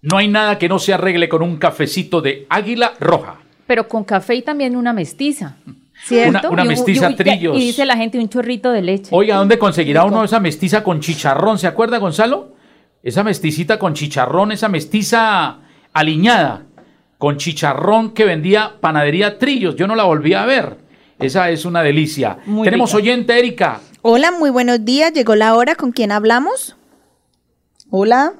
[0.01, 3.35] No hay nada que no se arregle con un cafecito de Águila Roja.
[3.67, 5.57] Pero con café y también una mestiza.
[6.03, 6.39] ¿Cierto?
[6.39, 7.55] Una- una Y un- mestiza y trillos.
[7.57, 9.09] Y dice la gente un chorrito de leche.
[9.11, 11.57] Oiga, ¿dónde conseguirá uno esa mestiza con chicharrón?
[11.59, 12.55] ¿Se acuerda, Gonzalo?
[13.03, 15.59] Esa mesticita con chicharrón, esa mestiza
[15.93, 16.63] aliñada
[17.17, 19.75] con chicharrón que vendía panadería Trillos.
[19.75, 20.77] Yo no la volví a ver.
[21.19, 22.37] Esa es una delicia.
[22.47, 22.97] Muy Tenemos rica.
[22.97, 23.79] oyente, Erika.
[24.01, 25.13] Hola, muy buenos días.
[25.13, 25.75] Llegó la hora.
[25.75, 26.75] ¿Con quién hablamos?
[27.91, 28.33] Hola.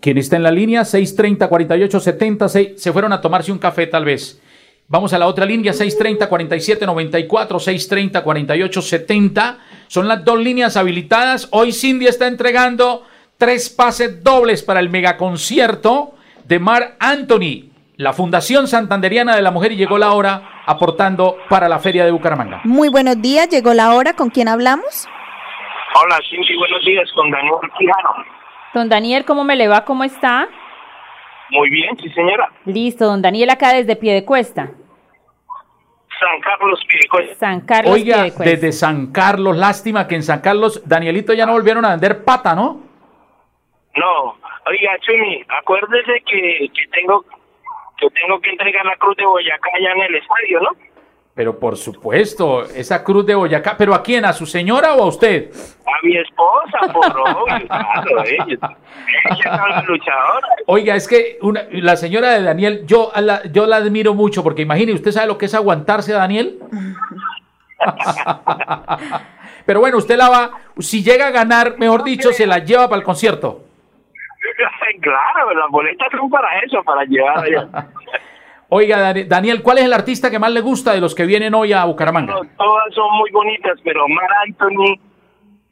[0.00, 0.84] ¿Quién está en la línea?
[0.84, 4.40] 630 48 70 seis- Se fueron a tomarse un café, tal vez.
[4.90, 10.78] Vamos a la otra línea, 630 47 94 630 48 70 Son las dos líneas
[10.78, 11.46] habilitadas.
[11.52, 13.04] Hoy Cindy está entregando
[13.36, 17.68] tres pases dobles para el megaconcierto de Mar Anthony.
[17.96, 22.10] La Fundación Santanderiana de la Mujer y llegó la hora aportando para la Feria de
[22.10, 22.62] Bucaramanga.
[22.64, 23.50] Muy buenos días.
[23.50, 24.14] Llegó la hora.
[24.14, 25.06] ¿Con quién hablamos?
[26.02, 28.24] Hola, Cindy, buenos días, con Daniel Quijano.
[28.72, 29.84] Don Daniel, ¿cómo me le va?
[29.84, 30.48] ¿Cómo está?
[31.50, 32.50] Muy bien, sí, señora.
[32.64, 34.70] Listo, don Daniel acá desde Piedecuesta.
[36.20, 37.34] San Carlos Piricoya.
[37.36, 38.44] San Carlos Oiga, Piedecuesta.
[38.44, 42.54] desde San Carlos, lástima que en San Carlos, Danielito ya no volvieron a vender pata,
[42.54, 42.80] ¿no?
[43.96, 47.24] No, oiga, Chumi, acuérdese que, que tengo
[47.98, 50.70] que tengo que entregar la cruz de Boyacá allá en el estadio, ¿no?
[51.38, 53.76] Pero por supuesto, esa cruz de Boyacá.
[53.78, 54.24] ¿Pero a quién?
[54.24, 55.52] ¿A su señora o a usted?
[55.86, 58.44] A mi esposa, por obvio, claro, ella,
[59.30, 60.48] ella es luchadora.
[60.66, 64.62] Oiga, es que una- la señora de Daniel, yo la, yo la admiro mucho, porque
[64.62, 66.58] imagine, ¿usted sabe lo que es aguantarse a Daniel?
[69.64, 72.98] Pero bueno, usted la va, si llega a ganar, mejor dicho, se la lleva para
[72.98, 73.60] el concierto.
[75.00, 77.68] Claro, las boletas son para eso, para llevar allá.
[78.70, 81.54] Oiga, Dani- Daniel, ¿cuál es el artista que más le gusta de los que vienen
[81.54, 82.34] hoy a Bucaramanga?
[82.56, 84.98] Todas son muy bonitas, pero Mar Anthony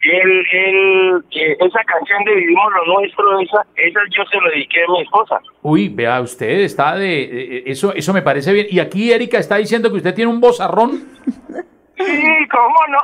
[0.00, 4.78] él, él, eh, esa canción de Vivimos lo Nuestro, esa, esa yo se lo dediqué
[4.86, 5.40] a mi esposa.
[5.62, 7.22] Uy, vea, usted está de...
[7.22, 8.66] eh, Eso, eso me parece bien.
[8.70, 11.04] Y aquí Erika está diciendo que usted tiene un bozarrón.
[11.98, 12.98] Sí, ¿cómo no?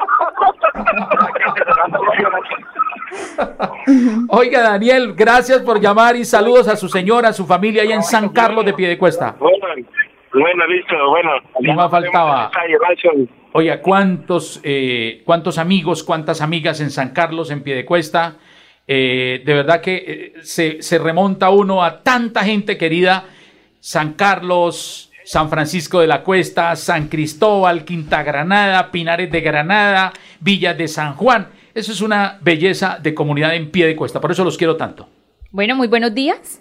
[4.28, 8.02] Oiga, Daniel, gracias por llamar y saludos a su señora, a su familia allá en
[8.02, 9.36] San Carlos de Piedecuesta.
[9.38, 9.66] Bueno,
[10.32, 11.30] bueno, listo, bueno.
[11.60, 12.50] No me faltaba.
[13.52, 18.36] Oiga, ¿cuántos, eh, cuántos amigos, cuántas amigas en San Carlos, en Piedecuesta?
[18.86, 23.24] Eh, de verdad que eh, se, se remonta uno a tanta gente querida.
[23.78, 30.76] San Carlos, San Francisco de la Cuesta, San Cristóbal, Quinta Granada, Pinares de Granada, Villas
[30.76, 31.48] de San Juan.
[31.72, 34.20] Eso es una belleza de comunidad en pie de cuesta.
[34.20, 35.06] Por eso los quiero tanto.
[35.50, 36.60] Bueno, muy buenos días.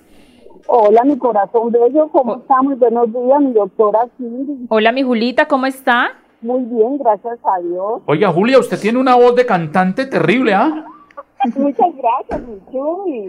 [0.68, 2.62] Hola, mi corazón bello, ¿cómo está?
[2.62, 4.68] Muy buenos días, mi doctora Cindy.
[4.70, 6.14] Hola, mi Julita, ¿cómo está?
[6.40, 8.04] Muy bien, gracias a Dios.
[8.06, 10.86] Oiga, Julia, usted tiene una voz de cantante terrible, ¿ah?
[11.58, 13.28] Muchas gracias, mi chumi.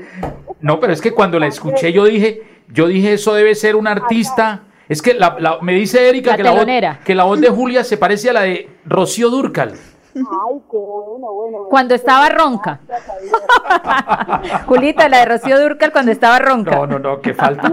[0.61, 3.89] No, pero es que cuando la escuché yo dije, yo dije, eso debe ser un
[3.89, 4.67] artista.
[4.93, 7.01] Es que la- la- me dice Erika La que, la voz, telonera.
[7.05, 9.73] que la voz de Julia se parece a la de Rocío Durcal.
[10.15, 10.23] Ay,
[10.71, 11.59] qué bueno, bueno.
[11.71, 12.81] Cuando estaba ronca.
[14.67, 16.73] Julita, la de Rocío Durcal cuando estaba ronca.
[16.77, 17.73] No, no, no, que falta.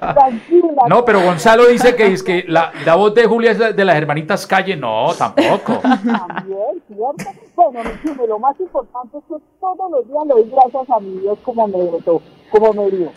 [0.00, 0.82] Tranquila.
[0.88, 3.84] No, pero Gonzalo dice que es que la, la voz de Julia es la- de
[3.84, 4.76] las hermanitas Calle.
[4.76, 5.78] No, tampoco.
[5.82, 7.24] También, ¿cierto?
[7.56, 11.18] Bueno, mi lo más importante es que todos los días le doy gracias a mi
[11.20, 13.10] Dios como me dotó, como me dio.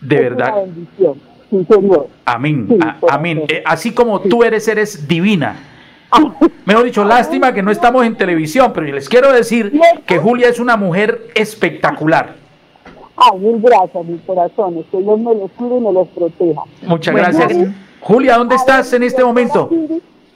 [0.00, 0.52] De Es verdad.
[0.54, 1.14] Una bendición,
[1.50, 2.08] sí, señor.
[2.24, 2.66] Amén.
[2.68, 3.42] Sí, a- amén.
[3.48, 5.56] Eh, así como tú eres, eres divina.
[6.64, 9.72] Mejor dicho, lástima que no estamos en televisión, pero les quiero decir
[10.06, 12.34] que Julia es una mujer espectacular.
[13.16, 14.84] Ay, mil gracias, mis corazones.
[14.90, 16.62] Que Dios me los cuide y me los proteja.
[16.82, 17.68] Muchas Bueno, gracias.
[18.00, 19.70] Julia, ¿dónde estás en este momento?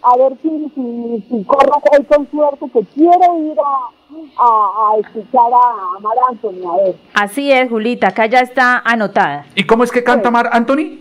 [0.07, 4.99] A ver si, si, si corro hoy con suerte, que quiero ir a, a, a
[5.01, 6.95] escuchar a Mar Anthony, a ver.
[7.15, 9.47] Así es, Julita, acá ya está anotada.
[9.55, 10.99] ¿Y cómo es que canta Mar Anthony?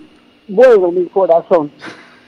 [0.48, 1.72] Bueno, mi corazón.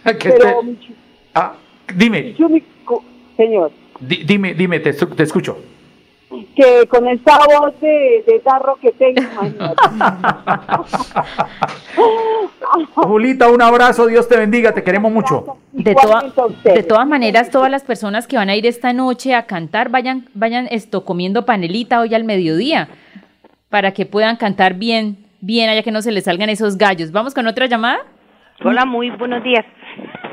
[0.03, 0.95] Que Pero, te-
[1.33, 1.53] Ah,
[1.95, 3.03] dime, chu- mi co-
[3.37, 5.57] señor, di- dime, dime, te, te escucho.
[6.55, 9.21] que con esta voz de, de tarro que tengo.
[12.95, 15.57] Julita, un abrazo, Dios te bendiga, te queremos mucho.
[15.71, 16.23] De, toda-
[16.63, 20.25] de todas maneras, todas las personas que van a ir esta noche a cantar, vayan,
[20.33, 22.87] vayan esto comiendo panelita hoy al mediodía,
[23.69, 27.11] para que puedan cantar bien, bien, allá que no se les salgan esos gallos.
[27.11, 27.99] Vamos con otra llamada.
[28.63, 29.65] Hola, muy buenos días.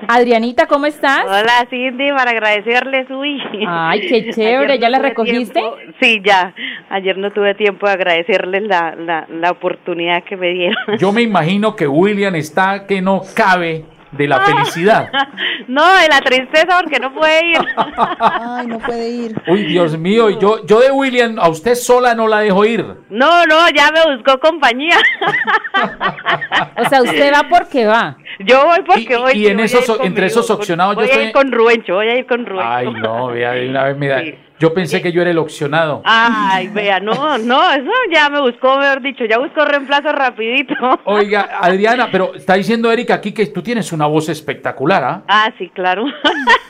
[0.08, 1.24] Adrianita, ¿cómo estás?
[1.24, 3.40] Hola, Cindy, para agradecerles, uy.
[3.68, 5.60] Ay, qué chévere, ¿ya la recogiste?
[5.60, 6.54] tiempo- Sí, ya.
[6.90, 10.98] Ayer no tuve tiempo de agradecerles la, la, la oportunidad que me dieron.
[10.98, 15.10] Yo me imagino que William está que no cabe de la felicidad.
[15.68, 17.58] No, de la tristeza porque no puede ir.
[18.18, 19.42] Ay, no puede ir.
[19.46, 22.84] Uy, Dios mío, y yo, yo de William, a usted sola no la dejo ir.
[23.08, 24.96] No, no, ya me buscó compañía.
[26.76, 28.16] O sea, usted va porque va.
[28.40, 29.32] Yo voy porque voy.
[29.34, 31.52] y en voy esos- ir con entre esos opcionados yo voy a estoy- ir con
[31.52, 32.68] Rubencho, voy a ir con Rubencho.
[32.70, 34.22] Ay, no, vea, de una vez me da.
[34.62, 36.02] Yo pensé que yo era el opcionado.
[36.04, 40.74] Ay, vea, no, no, eso ya me buscó, mejor dicho, ya buscó reemplazo rapidito.
[41.02, 45.22] Oiga, Adriana, pero está diciendo Erika aquí que tú tienes una voz espectacular, ¿ah?
[45.26, 46.04] Ah, sí, claro.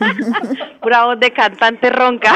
[0.80, 2.34] Pura voz de cantante ronca.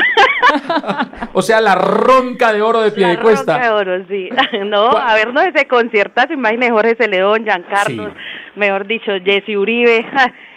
[1.32, 3.74] O sea, la ronca de oro de pie de Ronca de cuesta.
[3.74, 4.28] oro, sí.
[4.66, 8.12] No, a ver, no, ese conciertazo, imagínese Jorge Celedón, Giancarlo,
[8.56, 10.04] mejor dicho, Jesse Uribe,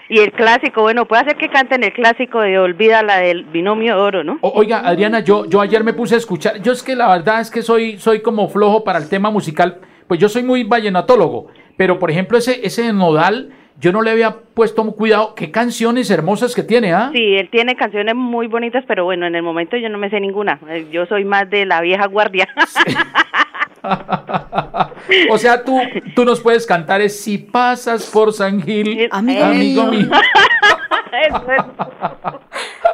[0.09, 3.95] y el clásico, bueno, puede hacer que canten el clásico de Olvida la del binomio
[3.95, 4.39] de oro, ¿no?
[4.41, 6.61] Oiga, Adriana, yo, yo ayer me puse a escuchar.
[6.63, 9.79] Yo es que la verdad es que soy, soy como flojo para el tema musical.
[10.07, 11.47] Pues yo soy muy vallenatólogo.
[11.77, 15.35] Pero, por ejemplo, ese, ese nodal, yo no le había puesto cuidado.
[15.35, 17.11] Qué canciones hermosas que tiene, ¿ah?
[17.13, 20.19] Sí, él tiene canciones muy bonitas, pero bueno, en el momento yo no me sé
[20.19, 20.59] ninguna.
[20.69, 22.47] Eh, Yo soy más de la vieja guardia.
[25.31, 25.79] O sea, tú,
[26.13, 30.09] tú nos puedes cantar es Si pasas por San Gil, amigo, mío.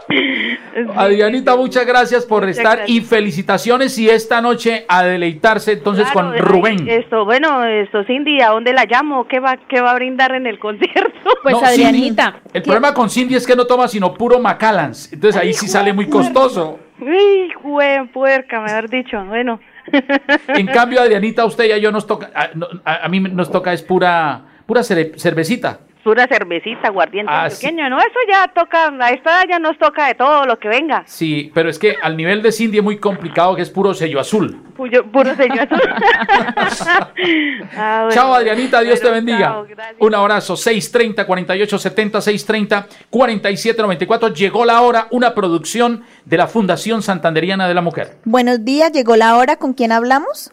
[0.96, 2.98] Adrianita, muchas gracias por Muchas estar gracias.
[2.98, 6.88] y felicitaciones y esta noche a deleitarse entonces Claro, con eh, Rubén.
[6.90, 9.28] Esto, bueno, esto, Cindy, ¿a dónde la llamo?
[9.28, 11.12] ¿Qué va, qué va a brindar en el concierto?
[11.44, 12.14] Pues No, Cindy,
[12.54, 15.12] el problema con Cindy es que no toma sino puro Macallans.
[15.14, 16.80] Entonces ahí sí sale muy costoso.
[17.00, 19.24] Uy, jue puerca, mejor dicho.
[19.26, 19.60] Bueno.
[20.48, 23.20] En cambio, Adrianita, a usted y a yo nos toca, a, no- a- a mí
[23.20, 25.80] nos toca es pura, pura cere- cervecita.
[26.06, 27.66] Pura cervecita, aguardiente Ah, sí.
[27.66, 30.68] antioqueño, no, eso ya toca, a esta edad ya nos toca de todo lo que
[30.70, 31.02] venga.
[31.08, 34.20] Sí, pero es que al nivel de Cindy es muy complicado que es puro sello
[34.20, 34.62] azul.
[34.78, 35.82] Puyo- puro sello azul.
[37.78, 38.12] Ah, bueno.
[38.12, 39.40] Chao Adrianita, Dios te bendiga.
[39.40, 39.66] chao.
[40.00, 44.30] Un abrazo, 630 48 70 630 47 94.
[44.34, 48.18] Llegó la hora, una producción de la Fundación Santanderiana de la Mujer.
[48.26, 49.56] Buenos días, llegó la hora.
[49.58, 50.52] ¿Con quién hablamos?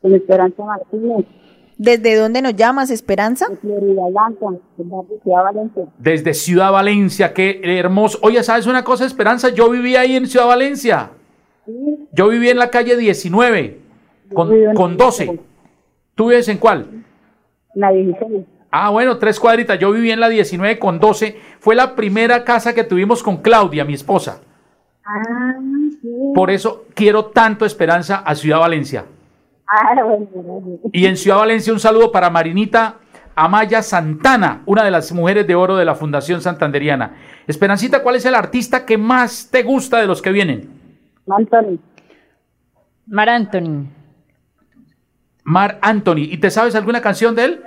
[0.00, 1.26] Con Esperanza Martínez,
[1.76, 3.46] ¿Desde dónde nos llamas, Esperanza?
[5.98, 8.18] Desde Ciudad Valencia, qué hermoso.
[8.22, 9.48] Oye, ¿sabes una cosa, Esperanza?
[9.48, 11.10] Yo viví ahí en Ciudad Valencia.
[12.12, 13.80] Yo viví en la calle 19,
[14.32, 15.40] con, con 12.
[16.14, 17.04] ¿Tú vives en cuál?
[17.74, 18.44] La 16.
[18.70, 19.78] Ah, bueno, tres cuadritas.
[19.78, 21.36] Yo viví en la 19 con 12.
[21.58, 24.40] Fue la primera casa que tuvimos con Claudia, mi esposa.
[25.04, 25.54] Ah,
[26.00, 26.08] sí.
[26.34, 29.06] Por eso quiero tanto Esperanza a Ciudad Valencia.
[29.66, 30.78] Ah, bueno, bueno.
[30.92, 32.96] Y en Ciudad Valencia un saludo para Marinita
[33.36, 37.16] Amaya Santana, una de las mujeres de oro de la Fundación Santanderiana.
[37.46, 40.70] Esperancita, ¿cuál es el artista que más te gusta de los que vienen?
[41.28, 41.78] Anthony.
[43.06, 43.86] Mar Anthony.
[45.42, 46.28] Mar Anthony.
[46.30, 47.62] ¿Y te sabes alguna canción de él?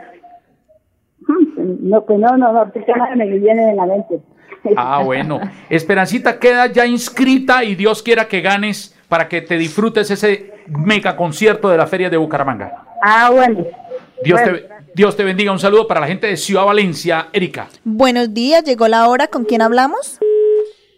[1.57, 4.21] No, que no, no, no, ahorita nada me viene de la mente.
[4.75, 5.39] Ah, bueno.
[5.69, 11.15] Esperancita queda ya inscrita y Dios quiera que ganes para que te disfrutes ese mega
[11.15, 12.85] concierto de la Feria de Bucaramanga.
[13.01, 13.65] Ah, bueno.
[14.23, 15.51] Dios, Bueno, te, Dios te bendiga.
[15.51, 17.67] Un saludo para la gente de Ciudad Valencia, Erika.
[17.83, 19.27] Buenos días, llegó la hora.
[19.27, 20.19] ¿Con quién hablamos?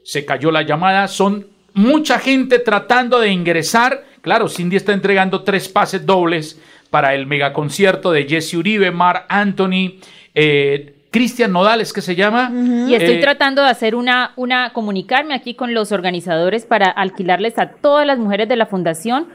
[0.03, 1.07] Se cayó la llamada.
[1.07, 4.05] Son mucha gente tratando de ingresar.
[4.21, 9.99] Claro, Cindy está entregando tres pases dobles para el megaconcierto de Jesse Uribe, Mar Anthony,
[10.33, 12.51] eh, Cristian Nodales, que se llama.
[12.53, 17.57] Y estoy Eh, tratando de hacer una, una, comunicarme aquí con los organizadores para alquilarles
[17.57, 19.27] a todas las mujeres de la fundación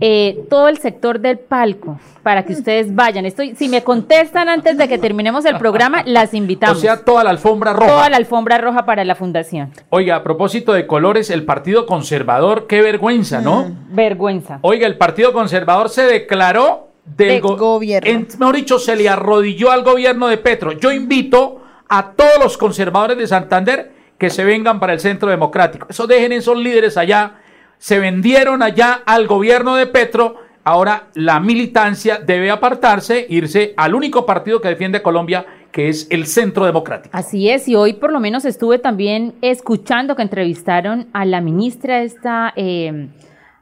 [0.00, 3.26] eh, todo el sector del palco para que ustedes vayan.
[3.26, 6.80] Estoy, si me contestan antes de que terminemos el programa, las O invitamos.
[6.80, 7.86] sea, toda la alfombra roja.
[7.86, 9.70] Toda la alfombra roja para la fundación.
[9.90, 13.70] Oiga, a propósito de colores, el Partido Conservador, qué vergüenza, ¿no?
[13.90, 14.58] Vergüenza.
[14.62, 18.10] Oiga, el Partido Conservador se declaró del De go- gobierno.
[18.10, 20.72] en- mejor dicho, se le arrodilló al gobierno de Petro.
[20.72, 25.86] Yo invito a todos los conservadores de Santander que se vengan para el Centro Democrático.
[25.90, 27.36] Eso dejen esos líderes allá.
[27.78, 30.36] Se vendieron allá al gobierno de Petro.
[30.66, 36.06] Ahora la militancia debe apartarse, irse al único partido que defiende a Colombia, que es
[36.10, 37.14] el Centro Democrático.
[37.14, 42.00] Así es, y hoy por lo menos estuve también escuchando que entrevistaron a la ministra
[42.02, 43.08] esta, eh,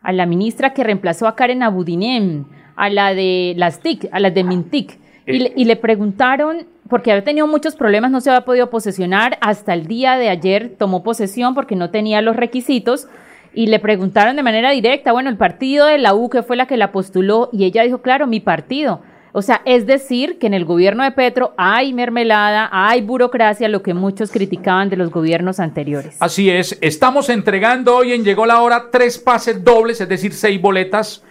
[0.00, 2.44] a la ministra que reemplazó a Karen Abudinem,
[2.76, 7.12] a la de las TIC, a las de Mintic, y, le, y le preguntaron, porque
[7.12, 11.02] había tenido muchos problemas, no se había podido posesionar, hasta el día de ayer tomó
[11.02, 13.06] posesión porque no tenía los requisitos,
[13.54, 16.66] y le preguntaron de manera directa, bueno, el partido de la U, que fue la
[16.66, 19.02] que la postuló, y ella dijo, claro, mi partido.
[19.34, 23.82] O sea, es decir, que en el gobierno de Petro hay mermelada, hay burocracia, lo
[23.82, 26.16] que muchos criticaban de los gobiernos anteriores.
[26.20, 30.60] Así es, estamos entregando hoy en Llegó la Hora tres pases dobles, es decir, seis
[30.60, 31.22] boletas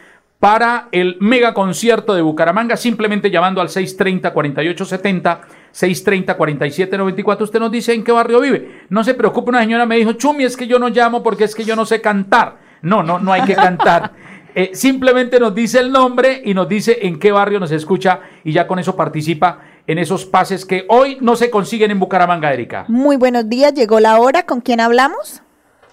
[0.42, 7.42] para el mega concierto de Bucaramanga, simplemente llamando al 630-4870, 630-4794.
[7.42, 8.82] Usted nos dice en qué barrio vive.
[8.90, 11.54] No se preocupe, una señora me dijo, Chumi, es que yo no llamo porque es
[11.54, 12.58] que yo no sé cantar.
[12.82, 14.14] No, no, no hay que cantar.
[14.54, 18.52] Eh, simplemente nos dice el nombre y nos dice en qué barrio nos escucha y
[18.52, 22.84] ya con eso participa en esos pases que hoy no se consiguen en Bucaramanga, Erika.
[22.90, 24.46] Muy buenos días, llegó la hora.
[24.46, 25.42] ¿Con quién hablamos?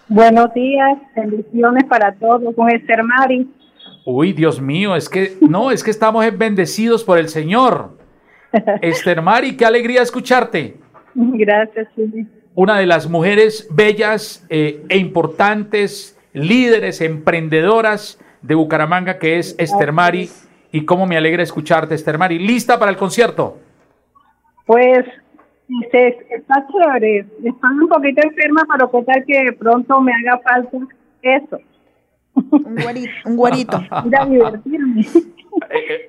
[0.09, 3.49] Buenos días, bendiciones para todos con Esther Mari.
[4.11, 7.91] Uy, Dios mío, es que no, es que estamos bendecidos por el Señor.
[8.81, 10.79] Esther Mari, qué alegría escucharte.
[11.15, 12.27] Gracias, Chumi.
[12.55, 19.93] Una de las mujeres bellas eh, e importantes, líderes, emprendedoras de Bucaramanga, que es Esther
[19.93, 20.31] Mari.
[20.73, 22.39] Y cómo me alegra escucharte, Esther Mari.
[22.39, 23.59] ¿Lista para el concierto?
[24.65, 25.05] Pues
[25.83, 27.27] este, está chévere.
[27.45, 30.79] Estoy un poquito enferma, pero qué tal que de pronto me haga falta
[31.21, 31.59] eso.
[32.35, 33.11] Un güerito.
[33.27, 33.81] Un güerito.
[34.07, 35.07] Ir a divertirme.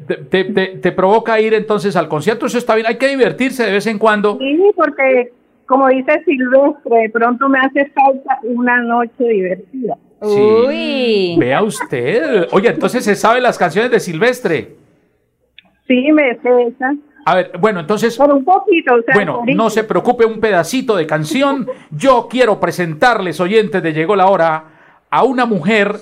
[0.07, 2.45] ¿Te, te- te- te provoca ir entonces al concierto?
[2.45, 2.87] Eso está bien.
[2.87, 4.37] Hay que divertirse de vez en cuando.
[4.37, 5.31] Sí, porque
[5.65, 9.97] como dice Silvestre, de pronto me hace falta una noche divertida.
[10.21, 10.41] Sí.
[10.67, 11.35] Uy.
[11.39, 12.47] Vea usted.
[12.51, 14.75] Oye, entonces se sabe las canciones de Silvestre.
[15.87, 16.73] Sí, me sé.
[17.25, 18.15] A ver, bueno, entonces.
[18.17, 21.67] Por un poquito, o sea, Bueno, por no se preocupe, un pedacito de canción.
[21.91, 24.63] Yo quiero presentarles, oyentes de Llegó la Hora,
[25.09, 25.99] a una mujer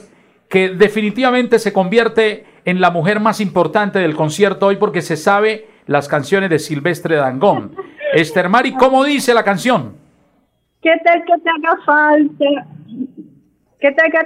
[0.49, 5.67] que definitivamente se convierte en la mujer más importante del concierto hoy porque se sabe
[5.85, 7.75] las canciones de Silvestre Dangón.
[8.13, 9.95] Esther Mari, ¿cómo dice la canción?
[10.81, 12.67] ¿Qué tal que te haga falta?
[13.79, 14.17] ¿Qué tal que...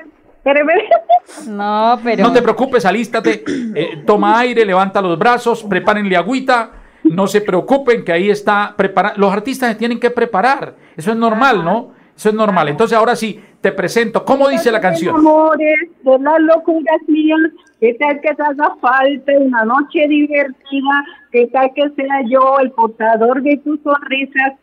[0.43, 0.65] Pero-
[1.47, 2.23] No, pero.
[2.23, 3.43] No te preocupes, alístate,
[3.75, 6.71] eh, toma aire, levanta los brazos, prepárenle agüita
[7.03, 9.15] No se preocupen que ahí está preparado.
[9.17, 10.75] Los artistas se tienen que preparar.
[10.97, 11.91] Eso es normal, ¿no?
[12.15, 12.69] Eso es normal.
[12.69, 14.25] Entonces ahora sí, te presento.
[14.25, 15.15] ¿Cómo dice la canción?
[15.15, 17.39] Amores, de las locuras mías,
[17.79, 21.05] ¿qué tal que te haga falta una noche divertida?
[21.31, 24.53] ¿Qué tal que sea yo el portador de tus sonrisas?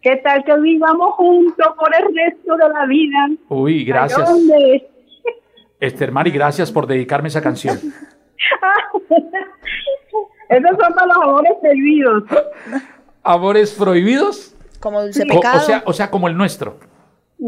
[0.00, 3.28] ¿Qué tal que vivamos juntos por el resto de la vida?
[3.48, 4.20] Uy, gracias.
[4.20, 4.88] ¿A dónde?
[5.80, 7.78] Esther Mari, gracias por dedicarme esa canción.
[10.48, 12.24] Esos son para los amores prohibidos.
[13.22, 14.56] ¿Amores prohibidos?
[14.80, 15.58] Como dulce O, pecado.
[15.58, 16.78] o sea, o sea, como el nuestro.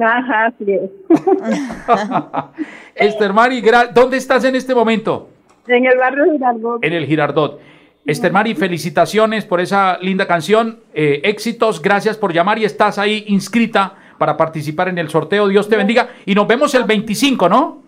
[0.00, 0.90] Ajá, así es.
[2.94, 3.62] Esther Mari,
[3.94, 5.28] ¿dónde estás en este momento?
[5.66, 6.78] En el barrio Hidalgo.
[6.82, 7.60] En el Girardot.
[8.04, 10.80] Esther Mari, felicitaciones por esa linda canción.
[10.92, 15.48] eh, éxitos, gracias por llamar y estás ahí inscrita para participar en el sorteo.
[15.48, 16.08] Dios te bendiga.
[16.26, 17.82] Y nos vemos el 25, ¿no?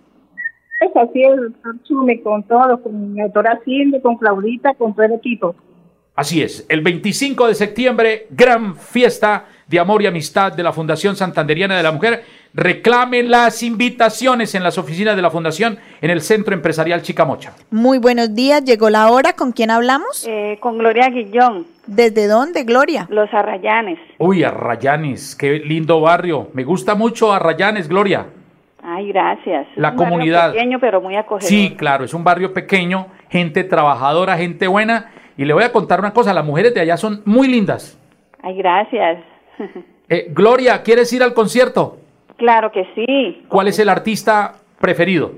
[0.81, 5.07] Es así es, doctor Chume, con todo, con mi autora Cindy, con Claudita, con todo
[5.07, 5.55] el equipo.
[6.17, 11.17] Así es, el 25 de septiembre, gran fiesta de amor y amistad de la Fundación
[11.17, 12.23] Santanderiana de la Mujer.
[12.55, 17.55] Reclamen las invitaciones en las oficinas de la Fundación en el Centro Empresarial Chicamocha.
[17.73, 19.33] Muy buenos días, llegó la hora.
[19.33, 20.25] ¿Con quién hablamos?
[20.29, 21.67] Eh, con Gloria Guillón.
[21.89, 23.09] ¿Desde dónde, Gloria?
[23.11, 23.99] Los Arrayanes.
[24.19, 26.49] Uy, Arrayanes, qué lindo barrio.
[26.53, 28.27] Me gusta mucho Arrayanes, Gloria.
[28.85, 29.67] Ay, gracias.
[29.75, 30.53] La Un barrio comunidad.
[30.53, 31.49] pequeño, pero muy acogedor.
[31.49, 35.11] Sí, claro, es un barrio pequeño, gente trabajadora, gente buena.
[35.37, 37.99] Y le voy a contar una cosa, las mujeres de allá son muy lindas.
[38.43, 39.23] Ay, gracias.
[40.07, 41.97] Eh, Gloria, ¿quieres ir al concierto?
[42.37, 43.43] claro que sí.
[43.49, 45.33] ¿Cuál es el artista preferido?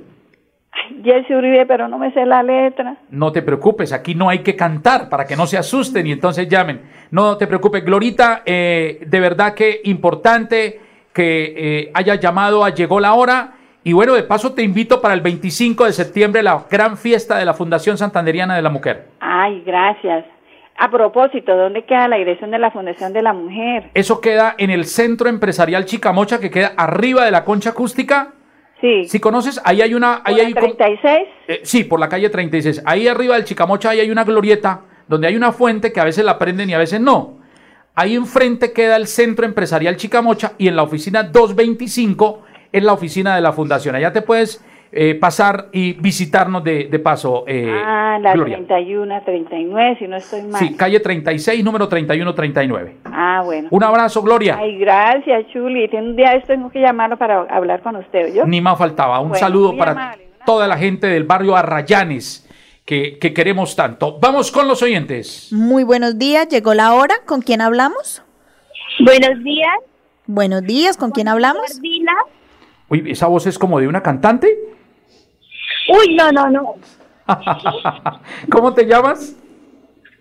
[1.04, 2.96] Jesse Uribe, pero no me sé la letra.
[3.10, 6.48] No te preocupes, aquí no hay que cantar para que no se asusten y entonces
[6.48, 6.82] llamen.
[7.12, 10.80] No te preocupes, Glorita, eh, de verdad que importante
[11.12, 13.52] que eh, haya llamado a Llegó la Hora.
[13.86, 17.44] Y bueno, de paso te invito para el 25 de septiembre, la gran fiesta de
[17.44, 19.06] la Fundación Santanderiana de la Mujer.
[19.20, 20.24] Ay, gracias.
[20.76, 23.92] A propósito, ¿dónde queda la dirección de la Fundación de la Mujer?
[23.94, 28.32] Eso queda en el Centro Empresarial Chicamocha, que queda arriba de la concha acústica.
[28.80, 29.04] Sí.
[29.04, 30.20] Si conoces, ahí hay una...
[30.24, 31.28] Ahí hay, 36?
[31.46, 32.82] Eh, sí, por la calle 36.
[32.84, 36.24] Ahí arriba del Chicamocha ahí hay una glorieta donde hay una fuente que a veces
[36.24, 37.38] la prenden y a veces no.
[37.94, 42.42] Ahí enfrente queda el Centro Empresarial Chicamocha y en la oficina 225
[42.78, 43.94] es la oficina de la Fundación.
[43.94, 48.56] Allá te puedes eh, pasar y visitarnos de, de paso, eh, ah, la Gloria.
[48.56, 50.58] 31, 39, si no estoy mal.
[50.60, 52.96] Sí, calle 36, número 3139.
[53.04, 53.68] Ah, bueno.
[53.70, 54.56] Un abrazo, Gloria.
[54.58, 55.88] Ay, gracias, Chuli.
[55.88, 58.44] Tiene Un día de esto tengo que llamarlo para hablar con usted, ¿yo?
[58.46, 59.18] Ni más faltaba.
[59.20, 60.28] Un Bueno, saludo para amable.
[60.46, 62.48] toda la gente del barrio Arrayanes
[62.84, 64.18] que, que queremos tanto.
[64.20, 65.48] Vamos con los oyentes.
[65.52, 67.16] Muy buenos días, llegó la hora.
[67.26, 68.22] ¿Con quién hablamos?
[69.00, 69.74] Buenos días.
[70.28, 71.76] Buenos días, ¿con quién hablamos?
[71.76, 72.12] Ardila.
[72.88, 74.48] Uy, esa voz es como de una cantante.
[75.88, 76.74] Uy, no, no, no.
[78.50, 79.36] ¿Cómo te llamas?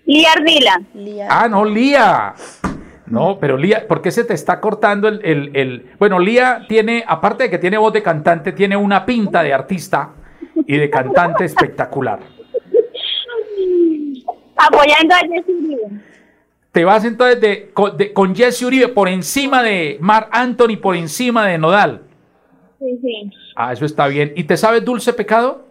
[0.05, 0.81] Lía Ardila.
[1.29, 2.33] Ah, no, Lía.
[3.07, 7.03] No, pero Lía, ¿por qué se te está cortando el, el, el- Bueno, Lía tiene,
[7.07, 10.09] aparte de que tiene voz de cantante, tiene una pinta de artista
[10.65, 12.19] y de cantante espectacular.
[14.57, 15.81] Apoyando a Jessy Uribe.
[16.71, 20.95] Te vas entonces de, con, de- con Jesse Uribe por encima de Mar Anthony, por
[20.95, 22.01] encima de Nodal.
[22.79, 23.31] Sí, sí.
[23.55, 24.33] Ah, eso está bien.
[24.35, 25.65] ¿Y te sabes Dulce Pecado?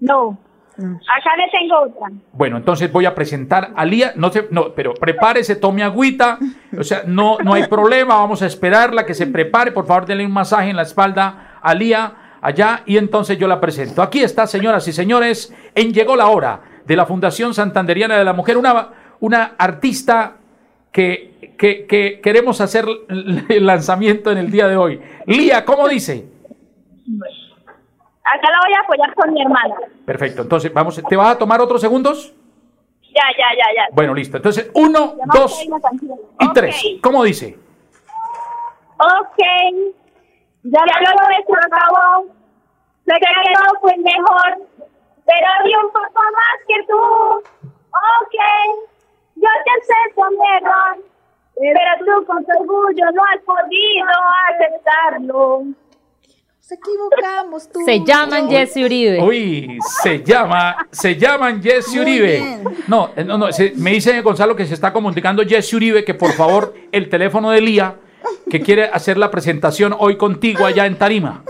[0.00, 0.38] No.
[0.76, 2.08] Acá le tengo otra.
[2.32, 4.12] Bueno, entonces voy a presentar a Lía.
[4.16, 6.38] No se, no, pero prepárese, tome agüita.
[6.76, 8.16] O sea, no, no hay problema.
[8.16, 9.70] Vamos a esperarla que se prepare.
[9.70, 13.60] Por favor, denle un masaje en la espalda a Lía allá y entonces yo la
[13.60, 14.02] presento.
[14.02, 18.34] Aquí está, señoras y señores, en Llegó la Hora de la Fundación Santanderiana de la
[18.34, 20.36] Mujer, una, una artista
[20.94, 22.84] que, que, que queremos hacer
[23.48, 25.02] el lanzamiento en el día de hoy.
[25.26, 26.24] Lía, ¿cómo dice?
[28.22, 29.74] Acá la voy a apoyar con mi hermana.
[30.06, 32.32] Perfecto, entonces vamos, ¿te vas a tomar otros segundos?
[33.02, 33.88] Ya, ya, ya, ya.
[33.92, 34.36] Bueno, listo.
[34.36, 35.66] Entonces, uno, Ya dos
[36.40, 36.82] y tres.
[37.02, 37.58] ¿Cómo dice?
[38.98, 39.38] Ok.
[40.62, 42.26] Ya lo nuestro acabó.
[43.04, 44.66] Sé que no fue mejor,
[45.26, 47.68] pero di un poco más que tú.
[47.68, 48.93] Ok.
[49.36, 51.04] Yo te acepto mi error,
[51.56, 54.08] pero tú con tu orgullo no has podido
[54.50, 55.62] aceptarlo.
[56.58, 57.80] Nos equivocamos tú.
[57.84, 59.22] Se llaman Jesse Uribe.
[59.22, 62.58] Uy, se llama, se llaman Jesse Uribe.
[62.88, 66.14] No, eh, no, no, se- me dice Gonzalo que se está comunicando Jesse Uribe que
[66.14, 67.96] por favor el teléfono de Lía
[68.50, 71.44] que quiere hacer la presentación hoy contigo allá en Tarima.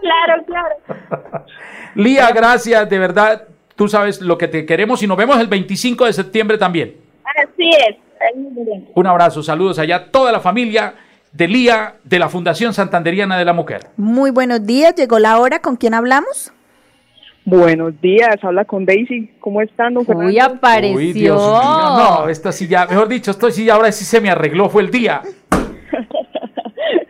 [0.00, 0.76] Claro, claro.
[1.96, 6.06] Lía, gracias, de verdad, tú sabes lo que te queremos y nos vemos el 25
[6.06, 6.94] de septiembre también.
[7.24, 7.96] Así es.
[8.20, 8.88] Ahí muy bien.
[8.94, 10.94] Un abrazo, saludos allá a toda la familia
[11.32, 13.88] de Lía de la Fundación Santanderiana de la Mujer.
[13.96, 15.60] Muy buenos días, llegó la hora.
[15.60, 16.52] ¿Con quién hablamos?
[17.44, 19.30] Buenos días, habla con Daisy.
[19.38, 20.30] ¿Cómo están, don Fernando?
[20.30, 20.96] Uy, apareció.
[20.96, 24.20] Uy, Dios mío, no, esto sí ya, mejor dicho, esto sí ya ahora sí se
[24.20, 25.22] me arregló, fue el día.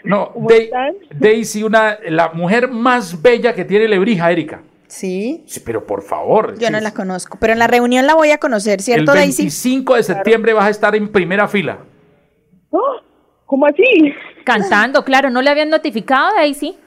[0.04, 0.94] No, ¿Cómo Dai- están?
[1.14, 4.60] Daisy, una, la mujer más bella que tiene Lebrija, Erika.
[4.88, 5.44] Sí.
[5.46, 6.58] Sí, pero por favor.
[6.58, 9.42] Yo no la conozco, pero en la reunión la voy a conocer, El ¿cierto, Daisy?
[9.42, 11.78] 25 de septiembre vas a estar en primera fila.
[13.46, 14.12] ¿Cómo así?
[14.44, 16.76] Cantando, claro, ¿no le habían notificado, Daisy?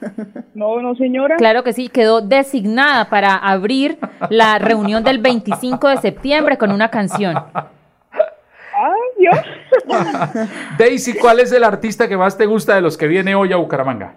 [0.54, 1.36] No, no, señora.
[1.36, 3.98] Claro que sí, quedó designada para abrir
[4.28, 7.34] la reunión del 25 de septiembre con una canción.
[7.54, 9.38] Ay, Dios.
[10.78, 13.56] Daisy, ¿cuál es el artista que más te gusta de los que viene hoy a
[13.56, 14.14] Bucaramanga?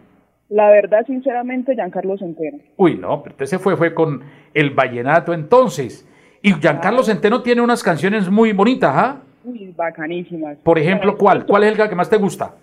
[0.54, 2.60] La verdad, sinceramente, Giancarlo Centeno.
[2.78, 4.22] Uy, no, pero ese fue, fue con
[4.54, 6.08] el vallenato entonces.
[6.44, 9.18] Y Giancarlo Centeno tiene unas canciones muy bonitas, ¿ah?
[9.44, 10.58] Uy, bacanísimas.
[10.60, 11.48] Por ejemplo, ¿cuál?
[11.48, 12.54] ¿Cuál es el que más te gusta?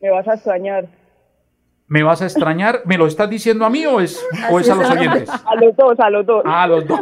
[0.00, 0.86] Me vas a extrañar.
[1.86, 2.80] ¿Me vas a extrañar?
[2.84, 5.30] ¿Me lo estás diciendo a mí o es, o es a los oyentes?
[5.46, 6.42] A los dos, a los dos.
[6.44, 7.00] Ah, a los dos.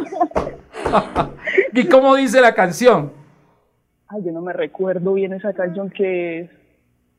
[1.73, 3.11] ¿Y cómo dice la canción?
[4.09, 6.49] Ay, yo no me recuerdo bien esa canción que es.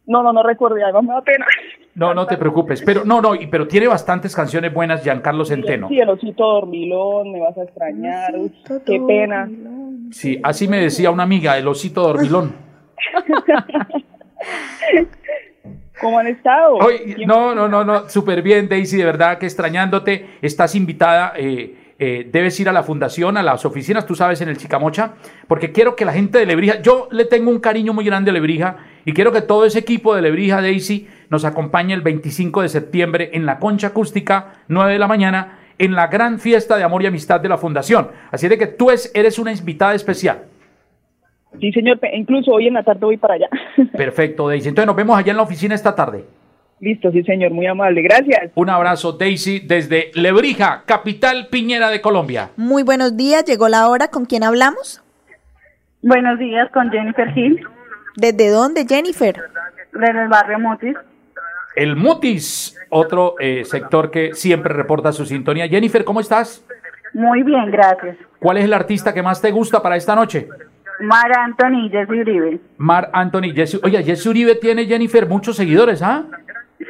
[0.07, 1.47] No, no, no recuerdo, y además me da pena.
[1.95, 2.83] No, no te preocupes.
[2.83, 5.89] Pero no, no, y- pero tiene bastantes canciones buenas Giancarlo Centeno.
[5.89, 8.35] Sí, el osito dormilón, me vas a extrañar.
[8.37, 8.53] Uy,
[8.85, 9.49] qué pena.
[10.11, 12.55] Sí, así me decía una amiga, el osito dormilón.
[16.01, 16.75] ¿Cómo han estado?
[16.77, 21.77] Oye, no, no, no, no, súper bien, Daisy, de verdad que extrañándote, estás invitada, eh,
[22.05, 25.13] eh, debes ir a la fundación, a las oficinas, tú sabes, en el Chicamocha,
[25.49, 28.35] porque quiero que la gente de Lebrija, yo le tengo un cariño muy grande a
[28.35, 32.69] Lebrija y quiero que todo ese equipo de Lebrija, Daisy, nos acompañe el 25 de
[32.69, 37.03] septiembre en la concha acústica, 9 de la mañana, en la gran fiesta de amor
[37.03, 38.09] y amistad de la fundación.
[38.31, 40.43] Así de que tú es- eres una invitada especial.
[41.61, 43.49] Sí, señor, incluso hoy en la tarde voy para allá.
[43.97, 44.69] Perfecto, Daisy.
[44.69, 46.25] Entonces nos vemos allá en la oficina esta tarde.
[46.85, 48.03] Listo, sí, señor, muy amable.
[48.03, 48.51] Gracias.
[48.55, 52.51] Un abrazo, Daisy, desde Lebrija, capital piñera de Colombia.
[52.59, 54.09] Muy buenos días, llegó la hora.
[54.09, 55.03] ¿Con quién hablamos?
[56.03, 57.67] Buenos días, con Jennifer Gil,
[58.17, 59.35] ¿Desde dónde, Jennifer?
[59.93, 60.95] del barrio Mutis.
[61.75, 65.67] El Mutis, otro eh, sector que siempre reporta su sintonía.
[65.67, 66.63] Jennifer, ¿cómo estás?
[67.15, 68.19] Muy bien, gracias.
[68.41, 70.49] ¿Cuál es el artista que más te gusta para esta noche?
[71.01, 73.81] Mar Anthony y Jesse Uribe, Mar Anthony, Jesse.
[73.83, 76.27] Oye, Jesse Uribe tiene, Jennifer, muchos seguidores, ¿ah?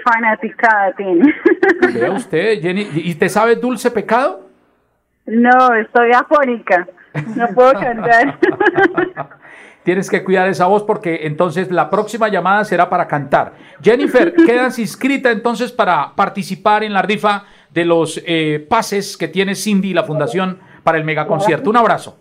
[0.05, 1.34] Fanaticada tiene.
[1.92, 2.88] Vea usted, Jenny.
[2.94, 4.48] ¿Y te sabe Dulce Pecado?
[5.26, 6.86] No, estoy afónica,
[7.34, 8.38] no puedo cantar.
[9.82, 13.55] Tienes que cuidar esa voz porque entonces la próxima llamada será para cantar.
[13.82, 19.55] Jennifer, quedas inscrita entonces para participar en la rifa de los eh, pases que tiene
[19.55, 21.68] Cindy y la Fundación para el megaconcierto.
[21.68, 22.18] Un abrazo.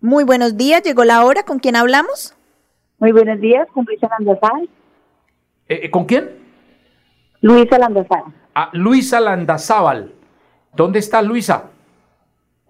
[0.00, 1.42] Muy buenos días, llegó la hora.
[1.42, 2.34] ¿Con quién hablamos?
[2.98, 4.68] Muy buenos días, con Luisa Landazal.
[5.68, 6.30] Eh, eh, ¿Con quién?
[7.40, 8.22] Luisa Landazal,
[8.54, 10.12] A Luisa Landazábal.
[10.74, 11.64] ¿Dónde está Luisa?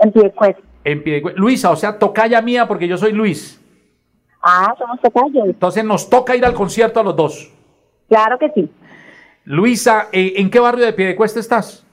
[0.00, 0.62] en Piedecuesta.
[0.84, 3.60] En Piedecue- Luisa, o sea, tocaya mía porque yo soy Luis.
[4.42, 5.46] Ah, somos tocayos.
[5.46, 7.52] Entonces nos toca ir al concierto a los dos.
[8.08, 8.70] Claro que sí.
[9.44, 11.84] Luisa, eh, ¿en qué barrio de Piedecuesta estás?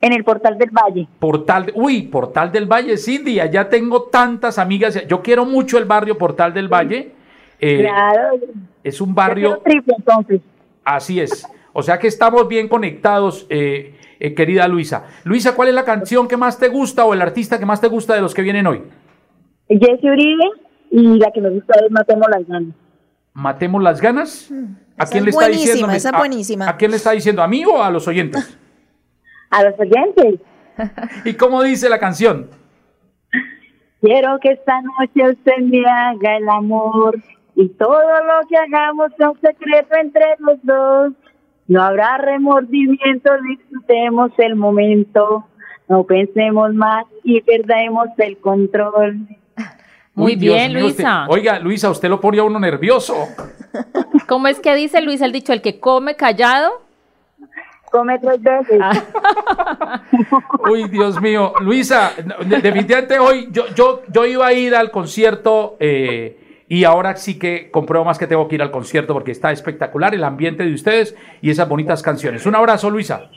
[0.00, 1.06] En el Portal del Valle.
[1.18, 5.06] Portal, uy, Portal del Valle, Cindy, allá tengo tantas amigas.
[5.06, 7.12] Yo quiero mucho el barrio Portal del Valle.
[7.60, 8.38] Eh, claro.
[8.84, 10.40] Es un barrio, Triple, entonces.
[10.84, 11.46] así es.
[11.72, 15.04] O sea que estamos bien conectados, eh, eh, querida Luisa.
[15.24, 17.88] Luisa, ¿cuál es la canción que más te gusta o el artista que más te
[17.88, 18.82] gusta de los que vienen hoy?
[19.68, 20.44] Jesse Uribe
[20.90, 22.74] y la que me gusta es Matemos las ganas.
[23.34, 24.50] Matemos las ganas.
[24.98, 25.86] ¿A Esa quién es le está diciendo?
[25.92, 26.68] esa es ¿A- buenísima.
[26.70, 27.42] ¿A quién le está diciendo?
[27.42, 28.58] ¿A mí o a los oyentes?
[29.50, 30.40] A los oyentes.
[31.24, 32.48] ¿Y cómo dice la canción?
[34.00, 37.16] Quiero que esta noche usted me haga el amor
[37.56, 41.12] y todo lo que hagamos sea un secreto entre los dos.
[41.68, 45.44] No habrá remordimiento, disfrutemos el momento.
[45.88, 49.18] No pensemos más y perdemos el control.
[50.14, 51.26] Muy Uy, bien, mío, usted- Luisa.
[51.28, 53.14] oiga, Luisa, usted lo pone a uno nervioso.
[54.28, 55.52] ¿Cómo es que dice Luis el dicho?
[55.52, 56.70] El que come callado.
[57.90, 58.80] Come tres veces.
[60.70, 61.52] Uy, Dios mío.
[61.60, 62.12] Luisa,
[62.44, 67.38] de- definitivamente hoy yo, yo, yo iba a ir al concierto eh, y ahora sí
[67.38, 70.74] que compruebo más que tengo que ir al concierto porque está espectacular el ambiente de
[70.74, 72.46] ustedes y esas bonitas canciones.
[72.46, 73.28] Un abrazo, Luisa.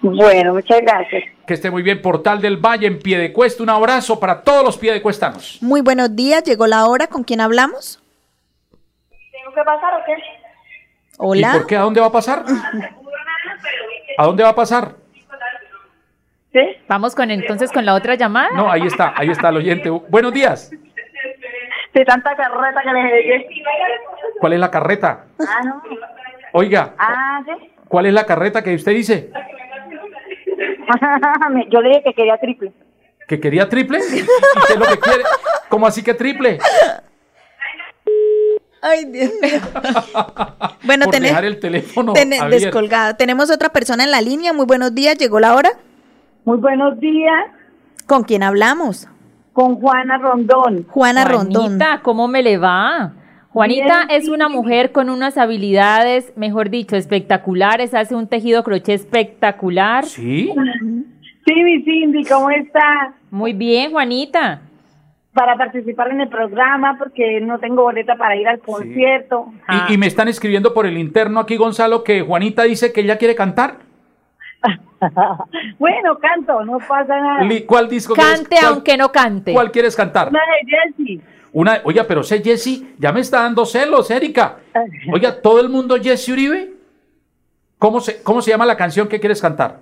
[0.00, 1.24] Bueno, muchas gracias.
[1.46, 2.02] Que esté muy bien.
[2.02, 3.62] Portal del Valle en pie de cuesta.
[3.62, 5.58] Un abrazo para todos los pie de cuestanos.
[5.60, 7.06] Muy buenos días, llegó la hora.
[7.06, 8.02] ¿Con quién hablamos?
[9.32, 10.12] ¿Tengo que pasar o qué?
[10.12, 11.52] ¿Y Hola.
[11.54, 11.76] por qué?
[11.76, 12.44] ¿A dónde va a pasar?
[14.18, 14.94] ¿A dónde va a pasar?
[16.86, 18.50] Vamos con entonces con la otra llamada.
[18.54, 19.90] No, ahí está, ahí está el oyente.
[19.90, 20.70] Buenos días.
[21.94, 23.48] De tanta carreta que les llegué.
[24.40, 25.24] ¿Cuál es la carreta?
[25.40, 25.82] Ah, no.
[26.52, 27.70] Oiga, Ah, sí.
[27.88, 29.30] ¿cuál es la carreta que usted dice?
[31.50, 32.72] Me- Yo le dije que quería triple.
[33.28, 33.98] ¿Que quería triple?
[33.98, 34.22] ¿Y
[34.66, 35.22] qué es lo que quiere?
[35.68, 36.58] ¿Cómo así que triple?
[38.82, 39.60] Ay, Dios mío.
[40.84, 42.12] Bueno, Por tené- dejar el teléfono
[42.50, 43.16] descolgada.
[43.16, 44.52] Tenemos otra persona en la línea.
[44.52, 45.16] Muy buenos días.
[45.16, 45.70] ¿Llegó la hora?
[46.44, 47.46] Muy buenos días.
[48.06, 49.08] ¿Con quién hablamos?
[49.54, 50.84] Con Juana Rondón.
[50.88, 51.62] Juana Rondón.
[51.62, 53.12] Juanita, ¿cómo me le va?
[53.50, 58.96] Juanita Bien, es una mujer con unas habilidades, mejor dicho, espectaculares, hace un tejido crochet
[58.96, 60.06] espectacular.
[60.06, 60.52] ¿Sí?
[61.46, 63.14] Sí, mi Cindy, ¿cómo está?
[63.30, 64.62] Muy bien, Juanita.
[65.32, 69.52] Para participar en el programa, porque no tengo boleta para ir al concierto.
[69.88, 73.18] Y, y me están escribiendo por el interno aquí, Gonzalo, que Juanita dice que ella
[73.18, 73.83] quiere cantar.
[75.78, 77.46] Bueno, canto, no pasa nada.
[77.66, 79.52] ¿Cuál disco quieres- Cante cuál- aunque no cante.
[79.52, 80.28] ¿Cuál quieres cantar?
[80.30, 81.20] Una de Jessie.
[81.52, 84.56] Una, oiga, pero sé Jessy, ya me está dando celos, Erika.
[85.12, 86.72] Oiga, ¿todo el mundo Jessy Uribe?
[87.78, 89.78] ¿Cómo se, ¿Cómo se llama la canción que quieres cantar?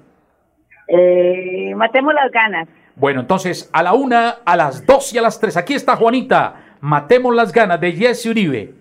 [0.89, 2.69] Eh, matemos las ganas.
[2.97, 5.57] Bueno, entonces, a la una, a las dos y a las tres.
[5.57, 6.57] Aquí está Juanita.
[6.81, 8.75] Matemos las ganas de Jessy Uribe.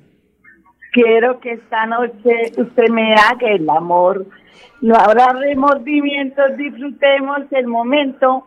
[0.92, 4.26] Quiero que esta noche usted me haga el amor.
[4.82, 8.46] No habrá remordimientos, disfrutemos el momento.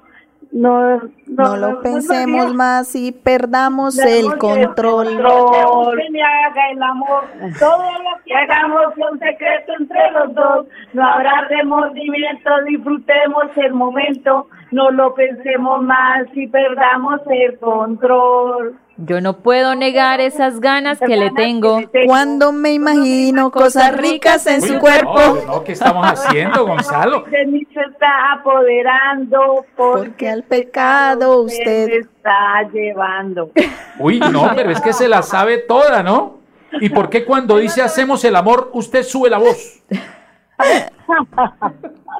[0.52, 5.06] No, no, No lo pensemos más y perdamos Damos el control.
[5.06, 5.98] control.
[5.98, 7.24] Que me haga el amor.
[7.58, 10.66] Todo lo que hagamos es un secreto entre los dos.
[10.92, 14.48] No habrá remordimiento, disfrutemos el momento.
[14.70, 18.76] No lo pensemos más y perdamos el control.
[18.96, 21.80] Yo no puedo negar esas ganas que le tengo.
[22.06, 25.18] Cuando me imagino cosas ricas en su cuerpo.
[25.18, 27.22] No, no, ¿qué estamos haciendo, Gonzalo?
[27.30, 31.90] De mí se está apoderando Porque al pecado usted.
[31.90, 33.50] está llevando.
[33.98, 36.38] Uy, no, pero es que se la sabe toda, ¿no?
[36.80, 39.82] ¿Y por qué cuando dice hacemos el amor, usted sube la voz?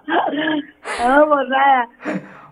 [0.07, 1.89] No, por nada.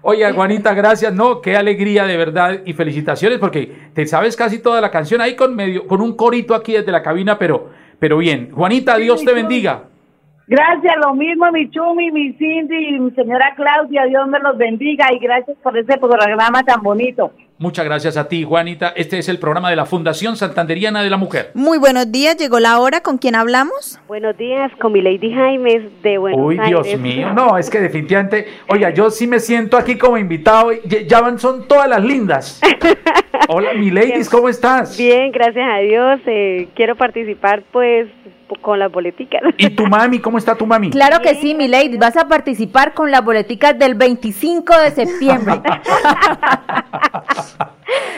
[0.03, 1.15] Oye, Juanita, gracias.
[1.15, 5.37] No, qué alegría de verdad y felicitaciones porque te sabes casi toda la canción ahí
[5.37, 8.51] con medio, con un corito aquí desde la cabina, pero, pero bien.
[8.53, 9.85] Juanita, Dios te bendiga.
[10.49, 15.07] Gracias, lo mismo mi Chumi, mi Cindy y mi señora Claudia, Dios me los bendiga
[15.13, 17.33] y gracias por ese programa tan bonito.
[17.63, 18.93] Muchas gracias a ti, Juanita.
[18.97, 21.53] Este es el programa de la Fundación Santanderiana de la Mujer.
[21.55, 22.37] Muy buenos días.
[22.37, 23.03] ¿Llegó la hora?
[23.03, 24.01] ¿Con quién hablamos?
[24.09, 26.83] Buenos días, con mi Lady Jaimes de Buenos Uy, Aires.
[26.83, 27.33] Dios mío.
[27.33, 30.73] No, es que definitivamente, oiga, yo sí me siento aquí como invitado.
[30.85, 32.61] Ya, ya van, son todas las lindas.
[33.49, 34.99] Hola, mi ladies, ¿cómo estás?
[34.99, 36.21] Bien, gracias a Dios.
[36.27, 38.09] eh, quiero participar, pues,
[38.61, 39.43] con las boleticas.
[39.57, 40.19] ¿Y tu mami?
[40.19, 40.91] ¿Cómo está tu mami?
[40.91, 41.97] Claro que sí, mi lady.
[41.97, 45.55] Vas a participar con las boleticas del 25 de septiembre.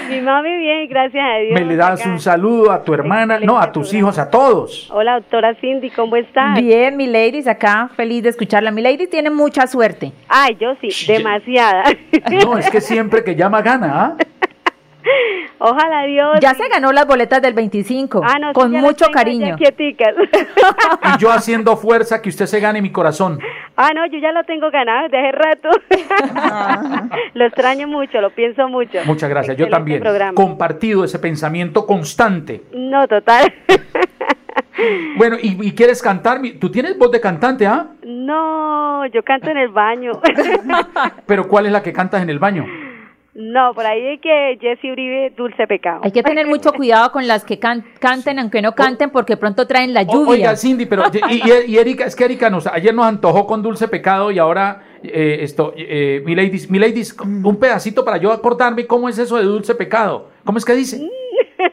[0.09, 1.55] mi mami bien, gracias a Dios.
[1.55, 2.11] Me le das acá.
[2.11, 4.91] un saludo a tu hermana, no, a tus hijos, a todos.
[4.93, 6.61] Hola, doctora Cindy, ¿cómo estás?
[6.61, 8.70] Bien, mi ladies, acá feliz de escucharla.
[8.70, 10.12] Mi lady tiene mucha suerte.
[10.28, 11.85] Ay, yo sí, demasiada.
[12.43, 14.16] No, es que siempre que llama gana, ¿ah?
[15.59, 16.38] Ojalá Dios.
[16.40, 19.57] Ya se ganó las boletas del 25, Ah, no, con mucho cariño.
[19.68, 23.38] Y yo haciendo fuerza que usted se gane mi corazón.
[23.76, 25.68] ah, no, yo ya lo tengo ganado desde hace rato.
[27.34, 28.98] lo extraño mucho, lo pienso mucho.
[29.05, 30.00] Muchas gracias, yo también.
[30.00, 30.34] programa.
[30.34, 32.62] Compartido ese pensamiento constante.
[32.72, 33.52] No, total.
[35.16, 36.40] Bueno, ¿y, y quieres cantar?
[36.40, 37.86] Mi- Tú tienes voz de cantante, ¿ah?
[38.02, 40.12] no, yo canto en el baño.
[41.26, 42.64] Pero ¿cuál es la que cantas en el baño?
[43.35, 46.01] No, por ahí hay que Jesse Uribe, Dulce Pecado.
[46.05, 49.66] Hay que tener mucho cuidado con las que can- canten, aunque no canten, porque pronto
[49.66, 50.30] traen la O- lluvia.
[50.30, 53.62] Oiga, Cindy, pero y, y- y Erika, es que Erika nos, ayer nos antojó con
[53.62, 58.32] dulce pecado y ahora eh, esto, eh, mi ladies, mi ladies, un pedacito para yo
[58.32, 60.30] acordarme cómo es eso de dulce pecado.
[60.45, 60.99] ¿Cómo es que dice?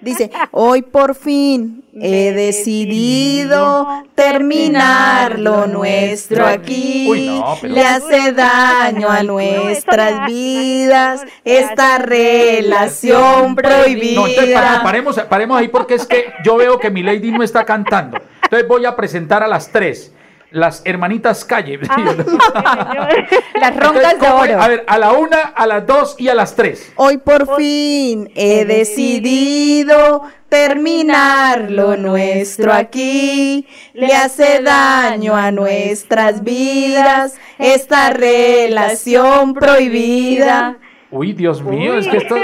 [0.01, 7.07] Dice, hoy por fin he decidido terminar lo nuestro aquí.
[7.09, 14.21] Uy, no, pero- Le hace daño a nuestras vidas esta relación prohibida.
[14.21, 17.65] No, entonces paremos, paremos ahí porque es que yo veo que mi lady no está
[17.65, 18.17] cantando.
[18.43, 20.13] Entonces voy a presentar a las tres,
[20.51, 21.79] las hermanitas Calle.
[23.59, 24.61] Las roncas de oro.
[24.61, 26.91] A ver, a la una, a las dos y a las tres.
[26.95, 33.67] Hoy por fin he decidido terminar lo nuestro aquí.
[33.93, 40.77] Le hace daño a nuestras vidas esta relación prohibida.
[41.11, 42.35] Uy, Dios mío, es que esto.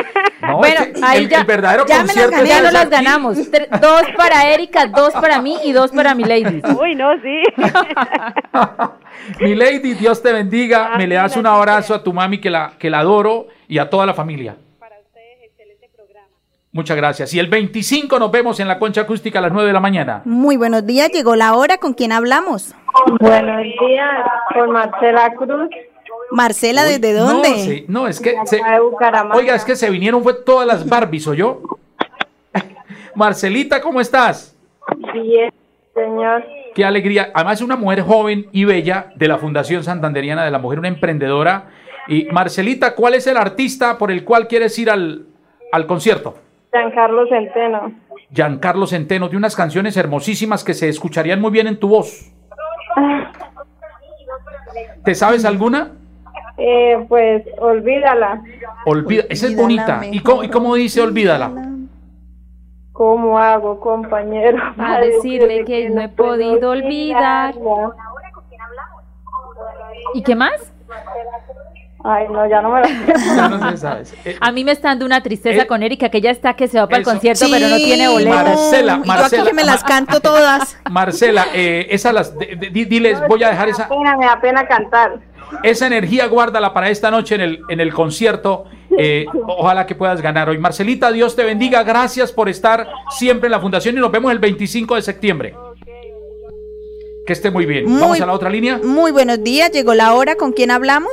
[0.42, 2.56] No, bueno, es que ahí el, ya, el verdadero ya, me las concierto gané, es
[2.56, 3.38] ya no las ganamos.
[3.52, 6.62] Tre- dos para Erika, dos para mí y dos para mi lady.
[6.82, 7.42] Uy, no, sí.
[9.40, 10.92] Mi lady, Dios te bendiga.
[10.98, 13.90] Me le das un abrazo a tu mami que la, que la adoro y a
[13.90, 14.56] toda la familia.
[16.72, 17.34] Muchas gracias.
[17.34, 20.22] Y el 25 nos vemos en la concha acústica a las 9 de la mañana.
[20.26, 22.76] Muy buenos días, llegó la hora, ¿con quién hablamos?
[23.20, 25.70] Buenos días, con Marcela Cruz.
[26.32, 27.50] Marcela, ¿desde No, dónde?
[27.60, 28.36] sí, no, es que.
[28.46, 28.62] se-
[29.34, 31.62] oiga, es que se vinieron fue todas las Barbies, ¿o yo?
[33.16, 34.56] Marcelita, ¿cómo estás?
[35.14, 35.52] Bien,
[35.94, 36.44] señor.
[36.76, 37.32] Qué alegría.
[37.34, 40.88] Además, es una mujer joven y bella de la Fundación Santanderiana de la Mujer, una
[40.90, 41.70] emprendedora.
[42.08, 45.26] Y Marcelita, ¿cuál es el artista por el cual quieres ir al,
[45.72, 46.36] al concierto?
[46.72, 47.92] Giancarlo Centeno.
[48.32, 52.32] Giancarlo Centeno, de unas canciones hermosísimas que se escucharían muy bien en tu voz.
[55.04, 55.94] ¿Te sabes alguna?
[56.58, 58.42] Eh, pues olvídala.
[58.86, 60.02] Olvida, esa es bonita.
[60.12, 61.52] ¿Y cómo, ¿Y cómo dice olvídala?
[62.94, 64.58] ¿Cómo hago, compañero?
[64.64, 67.54] A para decirle decirle que no he podido olvidar.
[70.16, 70.74] ¿Y qué más?
[72.04, 72.82] Ay, no, ya no me
[73.50, 74.16] no se sabes.
[74.26, 76.68] Eh, A mí me está dando una tristeza Eh, con Erika, que ella está que
[76.68, 78.46] se va para el concierto, Sí, pero no tiene boletas.
[78.46, 80.80] Marcela, yo Marcela, aquí que me las canto todas.
[80.90, 84.40] Marcela, eh, esa las, de- de- di- diles, voy a dejar esa, pena, me da
[84.40, 85.20] pena cantar.
[85.64, 88.66] Esa energía, guárdala para esta noche en el, en el concierto.
[88.98, 90.58] eh, ojalá que puedas ganar hoy.
[90.58, 91.84] Marcelita, Dios te bendiga.
[91.84, 95.56] Gracias por estar siempre en la fundación y nos vemos el 25 de septiembre.
[97.26, 97.86] Que esté muy bien.
[98.00, 98.80] Vamos a la otra línea.
[98.82, 100.36] Muy buenos días, llegó la hora.
[100.36, 101.12] ¿Con quién hablamos?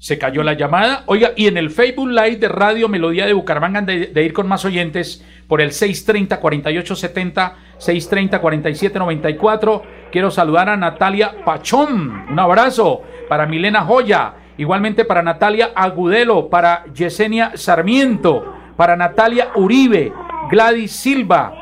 [0.00, 1.04] Se cayó la llamada.
[1.06, 4.48] Oiga, y en el Facebook Live de Radio Melodía de Bucaramanga, de, de ir con
[4.48, 9.82] más oyentes por el 630-4870, 630-4794.
[10.10, 12.26] Quiero saludar a Natalia Pachón.
[12.30, 14.34] Un abrazo para Milena Joya.
[14.56, 20.12] Igualmente para Natalia Agudelo, para Yesenia Sarmiento, para Natalia Uribe,
[20.50, 21.54] Gladys Silva,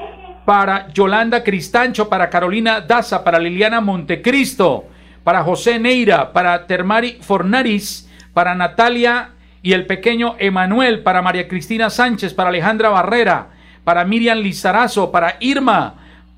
[0.47, 4.85] para Yolanda Cristancho, para Carolina Daza, para Liliana Montecristo,
[5.25, 9.31] para José Neira, para Termari Fornaris, para Natalia
[9.61, 13.49] y el pequeño Emanuel, para María Cristina Sánchez, para Alejandra Barrera,
[13.83, 15.95] para Miriam Lizarazo, para Irma,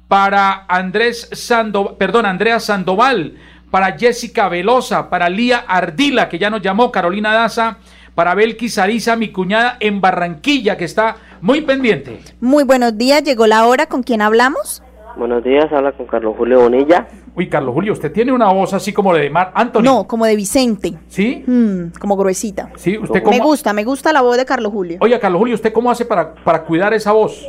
[0.09, 3.34] para Andrés Sandoval, perdón, Andrea Sandoval,
[3.70, 7.76] para Jessica Velosa, para Lía Ardila, que ya nos llamó, Carolina Daza,
[8.14, 12.18] para Belkis Ariza, mi cuñada en Barranquilla, que está muy pendiente.
[12.40, 13.86] Muy buenos días, llegó la hora.
[13.86, 14.82] ¿Con quién hablamos?
[15.16, 17.06] Buenos días, habla con Carlos Julio Bonilla.
[17.34, 19.82] Uy, Carlos Julio, usted tiene una voz así como la de Mar Anthony.
[19.82, 20.94] No, como de Vicente.
[21.09, 21.44] ¿Sí?
[21.46, 22.70] Mm, como gruesita.
[22.76, 23.44] Sí, usted Me cómo...
[23.44, 24.98] gusta, me gusta la voz de Carlos Julio.
[25.00, 27.46] Oye, Carlos Julio, ¿usted cómo hace para, para cuidar esa voz?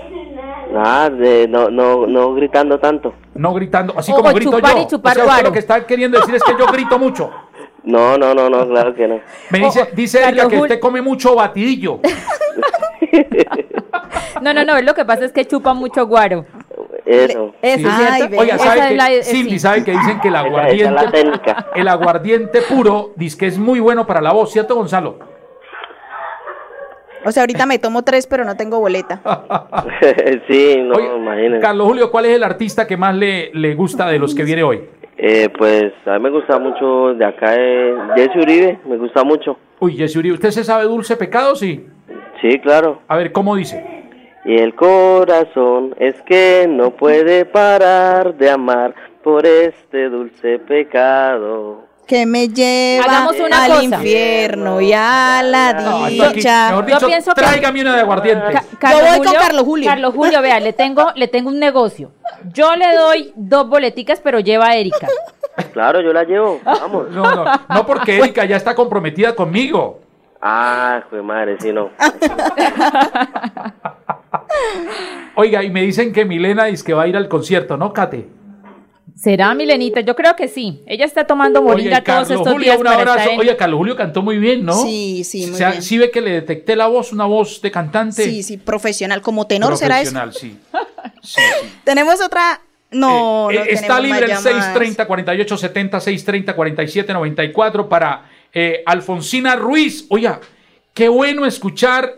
[0.72, 3.14] Nada, de, no, no, no gritando tanto.
[3.34, 4.82] No gritando, así O- como grito chupar yo.
[4.82, 5.48] y chupar o sea, usted guaro.
[5.50, 7.32] lo que está queriendo decir es que yo grito mucho.
[7.82, 9.22] No, no, no, no, claro que no.
[9.52, 12.02] Me dice, dice Erika que usted come mucho batidillo.
[14.42, 16.46] No, no, no, lo que pasa es que chupa mucho guaro.
[17.06, 17.54] Eso.
[17.62, 17.96] Eso, Sí.
[18.16, 18.38] ¿cierto?
[18.38, 19.60] Oiga, Esa ¿sabe es que, la- Cindy, sí.
[19.60, 21.32] ¿sabe que dicen que aguardiente,
[21.76, 25.18] el aguardiente puro, dice que es muy bueno para la voz, ¿cierto, Gonzalo?
[27.30, 29.22] O sea, ahorita me tomo tres, pero no tengo boleta.
[30.50, 31.60] sí, no, Oye, imagínense.
[31.60, 34.64] Carlos Julio, ¿cuál es el artista que más le, le gusta de los que viene
[34.64, 34.82] hoy?
[35.16, 39.60] Eh, pues a mí me gusta mucho de acá, eh, Jesse Uribe, me gusta mucho.
[39.80, 41.56] Uy, Jesse Uribe, ¿usted se sabe Dulce Pecado?
[41.56, 41.86] Sí.
[42.42, 43.02] Sí, claro.
[43.08, 43.86] A ver, ¿cómo dice?
[44.46, 51.89] Y el corazón es que no puede parar de amar por este dulce pecado.
[52.10, 53.84] Que me lleva Hagamos una al cosa.
[53.84, 56.70] infierno y a la No, esto aquí, dicha.
[56.70, 58.46] mejor Yo dicho, pienso que- tráigame una de aguardiente.
[58.80, 59.90] Ca- Yo voy con Carlos Julio.
[59.92, 62.12] Carlos Julio, vea, le tengo, le tengo un negocio.
[62.52, 65.08] Yo le doy dos boleticas, pero lleva a Erika.
[65.72, 67.12] Claro, yo la llevo, vamos.
[67.12, 70.00] No, no, no porque Erika ya está comprometida conmigo.
[70.42, 71.92] Ah, jue madre, sí, no.
[75.36, 78.28] Oiga, y me dicen que Milena dice que va a ir al concierto, ¿no, Kate?
[79.20, 80.00] ¿Será, Milenita?
[80.02, 80.82] Yo creo que sí.
[80.86, 83.30] Ella está tomando moringa Oye, todos Carlos estos Julio, días un abrazo.
[83.32, 84.74] en- Oye, Carlos Julio cantó muy bien, ¿no?
[84.84, 85.82] Sí, sí, muy O sea, bien.
[85.84, 88.24] sí ve que le detecté la voz, una voz de cantante.
[88.24, 89.22] Sí, sí, profesional.
[89.22, 90.14] Como tenor será eso.
[90.14, 90.58] profesional, sí.
[91.22, 91.68] Sí, sí.
[91.84, 92.62] Tenemos otra.
[92.92, 94.66] No, Eh, no eh, está libre el más llamadas.
[94.74, 100.06] 630 48 70 630 47 94 para eh, Alfonsina Ruiz.
[100.10, 100.40] Oiga,
[100.94, 102.16] qué bueno escuchar,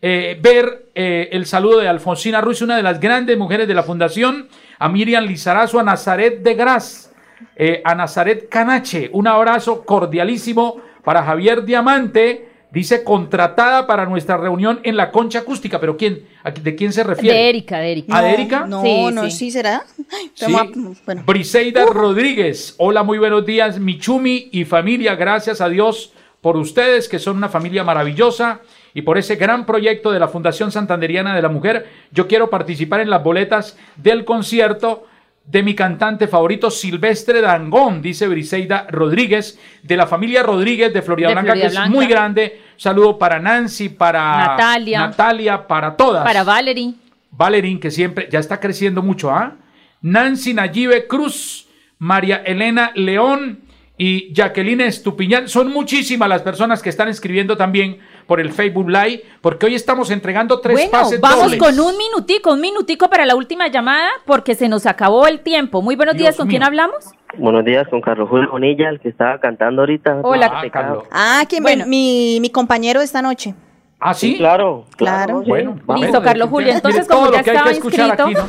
[0.00, 3.82] eh, ver eh, el saludo de Alfonsina Ruiz, una de las grandes mujeres de la
[3.84, 4.48] fundación,
[4.78, 7.12] a Miriam Lizarazo, a Nazaret de Gras,
[7.56, 9.10] eh, a Nazaret Canache.
[9.12, 12.44] Un abrazo cordialísimo para Javier Diamante.
[12.70, 16.26] Dice contratada para nuestra reunión en la concha acústica, pero ¿quién?
[16.44, 17.34] ¿A- ¿De quién se refiere?
[17.34, 18.18] De Erika, de Erika.
[18.18, 18.66] ¿A de Erika?
[18.66, 19.30] No, Sí, no, sí.
[19.30, 19.84] sí, será.
[20.34, 20.54] Sí.
[21.06, 21.22] bueno.
[21.24, 26.12] Briseida Rodríguez, hola, muy buenos días, Michumi y familia, gracias a Dios
[26.42, 28.60] por ustedes, que son una familia maravillosa,
[28.94, 31.88] y por ese gran proyecto de la Fundación Santanderiana de la Mujer.
[32.10, 35.06] Yo quiero participar en las boletas del concierto
[35.44, 41.28] de mi cantante favorito, Silvestre Dangón, dice Briseida Rodríguez, de la familia Rodríguez de Florida
[41.28, 41.88] De Blanca, Florida que Blanca.
[41.88, 42.60] es muy grande.
[42.76, 45.00] Saludo para Nancy, para Natalia.
[45.00, 46.22] Natalia, para todas.
[46.22, 46.94] Para Valerie.
[47.30, 49.54] Valerín, que siempre ya está creciendo mucho, ¿ah?
[50.02, 51.66] Nancy Nayibe Cruz,
[51.98, 53.60] María Elena León
[53.96, 55.48] y Jacqueline Estupiñán.
[55.48, 57.98] Son muchísimas las personas que están escribiendo también
[58.28, 61.58] por el Facebook Live, porque hoy estamos entregando tres Bueno, pases vamos dobles.
[61.58, 65.80] con un minutico, un minutico para la última llamada, porque se nos acabó el tiempo.
[65.80, 67.10] Muy buenos días, ¿con quién hablamos?
[67.38, 70.20] Buenos días con Carlos Julio Bonilla, el que estaba cantando ahorita.
[70.22, 70.52] Hola.
[70.54, 71.04] Ah, Carlos.
[71.10, 73.54] Ah, que me- mi, mi compañero de esta noche.
[73.98, 74.36] ¿Ah, sí?
[74.36, 75.42] claro, Claro.
[75.46, 76.02] Bueno, Vamos.
[76.04, 76.72] Listo, Carlos Julio.
[76.72, 78.44] Entonces, Mire como ya estaba inscrito, aquí, ¿no?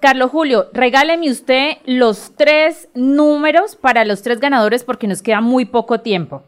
[0.00, 5.64] Carlos Julio, regáleme usted los tres números para los tres ganadores porque nos queda muy
[5.64, 6.42] poco tiempo.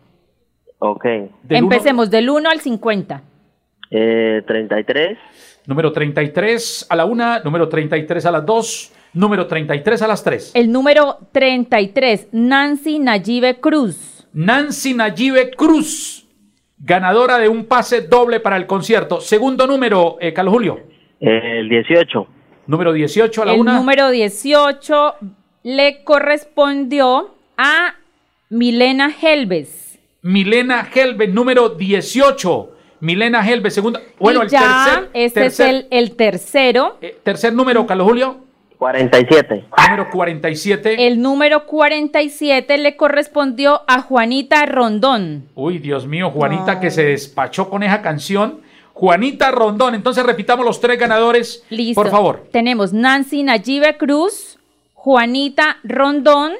[0.78, 1.04] Ok.
[1.48, 3.22] Empecemos del 1 al 50.
[3.90, 5.18] Eh, 33.
[5.66, 10.52] Número 33 a la una, número 33 a las dos, número 33 a las tres.
[10.54, 14.28] El número 33, Nancy Nayibe Cruz.
[14.32, 16.26] Nancy Nayibe Cruz,
[16.78, 19.20] ganadora de un pase doble para el concierto.
[19.20, 20.80] Segundo número, eh, Carlos Julio.
[21.18, 22.26] El 18.
[22.68, 23.74] Número 18 a la El una.
[23.76, 25.14] número 18
[25.64, 27.94] le correspondió a
[28.50, 29.85] Milena Helves.
[30.26, 32.70] Milena Helve, número 18.
[32.98, 34.00] Milena Helve, segunda.
[34.18, 35.10] Bueno, Y el ya, tercer.
[35.14, 36.96] este tercer, es el, el tercero.
[37.00, 38.38] eh, tercer número, Carlos Julio.
[38.76, 39.64] 47.
[39.88, 41.06] Número 47.
[41.06, 45.48] El número 47 le correspondió a Juanita Rondón.
[45.54, 48.60] Uy, Dios mío, Juanita que se despachó con esa canción.
[48.94, 49.94] Juanita Rondón.
[49.94, 51.64] Entonces repitamos los tres ganadores.
[51.70, 52.02] Listo.
[52.02, 52.48] Por favor.
[52.50, 54.58] Tenemos Nancy Nayibe Cruz,
[54.92, 56.52] Juanita Rondón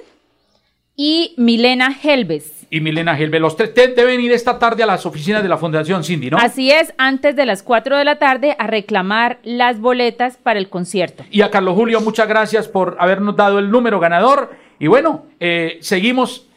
[0.94, 2.55] y Milena Helves.
[2.70, 3.38] Y Milena Helve.
[3.38, 6.38] Los tres de- deben ir esta tarde a las oficinas de la Fundación Cindy, ¿no?
[6.38, 10.68] Así es, antes de las 4 de la tarde a reclamar las boletas para el
[10.68, 11.24] concierto.
[11.30, 14.50] Y a Carlos Julio, muchas gracias por habernos dado el número ganador.
[14.78, 16.48] Y bueno, eh, seguimos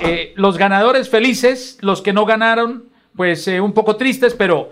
[0.00, 2.84] eh, los ganadores felices, los que no ganaron,
[3.16, 4.70] pues eh, un poco tristes, pero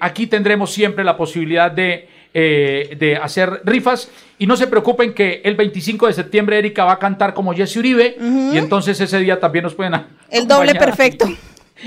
[0.00, 4.10] aquí tendremos siempre la posibilidad de, eh, de hacer rifas.
[4.38, 7.76] Y no se preocupen que el 25 de septiembre Erika va a cantar como Jesse
[7.76, 8.16] Uribe
[8.52, 9.94] y entonces ese día también nos pueden
[10.28, 11.26] El doble perfecto.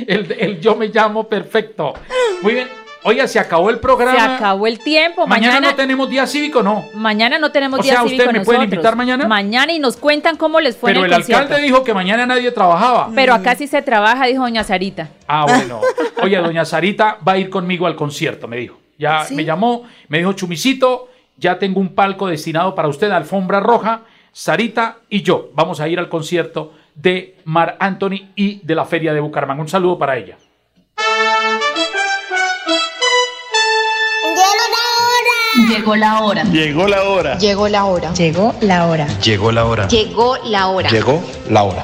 [0.08, 1.94] El, el yo me llamo perfecto.
[2.42, 2.68] Muy bien.
[3.04, 4.20] Oiga, se acabó el programa.
[4.20, 5.26] Se acabó el tiempo.
[5.26, 6.84] Mañana, Mañana, no tenemos día cívico, no.
[6.94, 9.26] mañana no tenemos O día sea, cívico ¿usted me pueden invitar mañana?
[9.28, 11.44] Mañana y nos cuentan cómo les fue Pero en el el, concierto.
[11.44, 13.10] alcalde dijo que mañana nadie trabajaba.
[13.16, 15.10] Pero acá sí se trabaja, dijo doña Sarita.
[15.28, 15.80] Ah, bueno.
[16.22, 18.78] Oye, doña Sarita va a ir conmigo al concierto, me dijo.
[18.98, 19.36] Ya ¿Sí?
[19.36, 24.02] me llamó, me dijo, Chumicito, ya tengo un palco destinado para usted, alfombra roja.
[24.32, 29.14] Sarita y yo vamos a ir al concierto de Mar Anthony y de la Feria
[29.14, 29.62] de Bucaramanga.
[29.62, 30.38] Un saludo para ella.
[35.68, 36.44] Llegó la hora.
[36.44, 37.38] Llegó la hora.
[37.38, 38.14] Llegó la hora.
[38.14, 39.08] Llegó la hora.
[39.20, 39.88] Llegó la hora.
[39.88, 40.90] Llegó la hora.
[40.90, 41.84] Llegó la hora.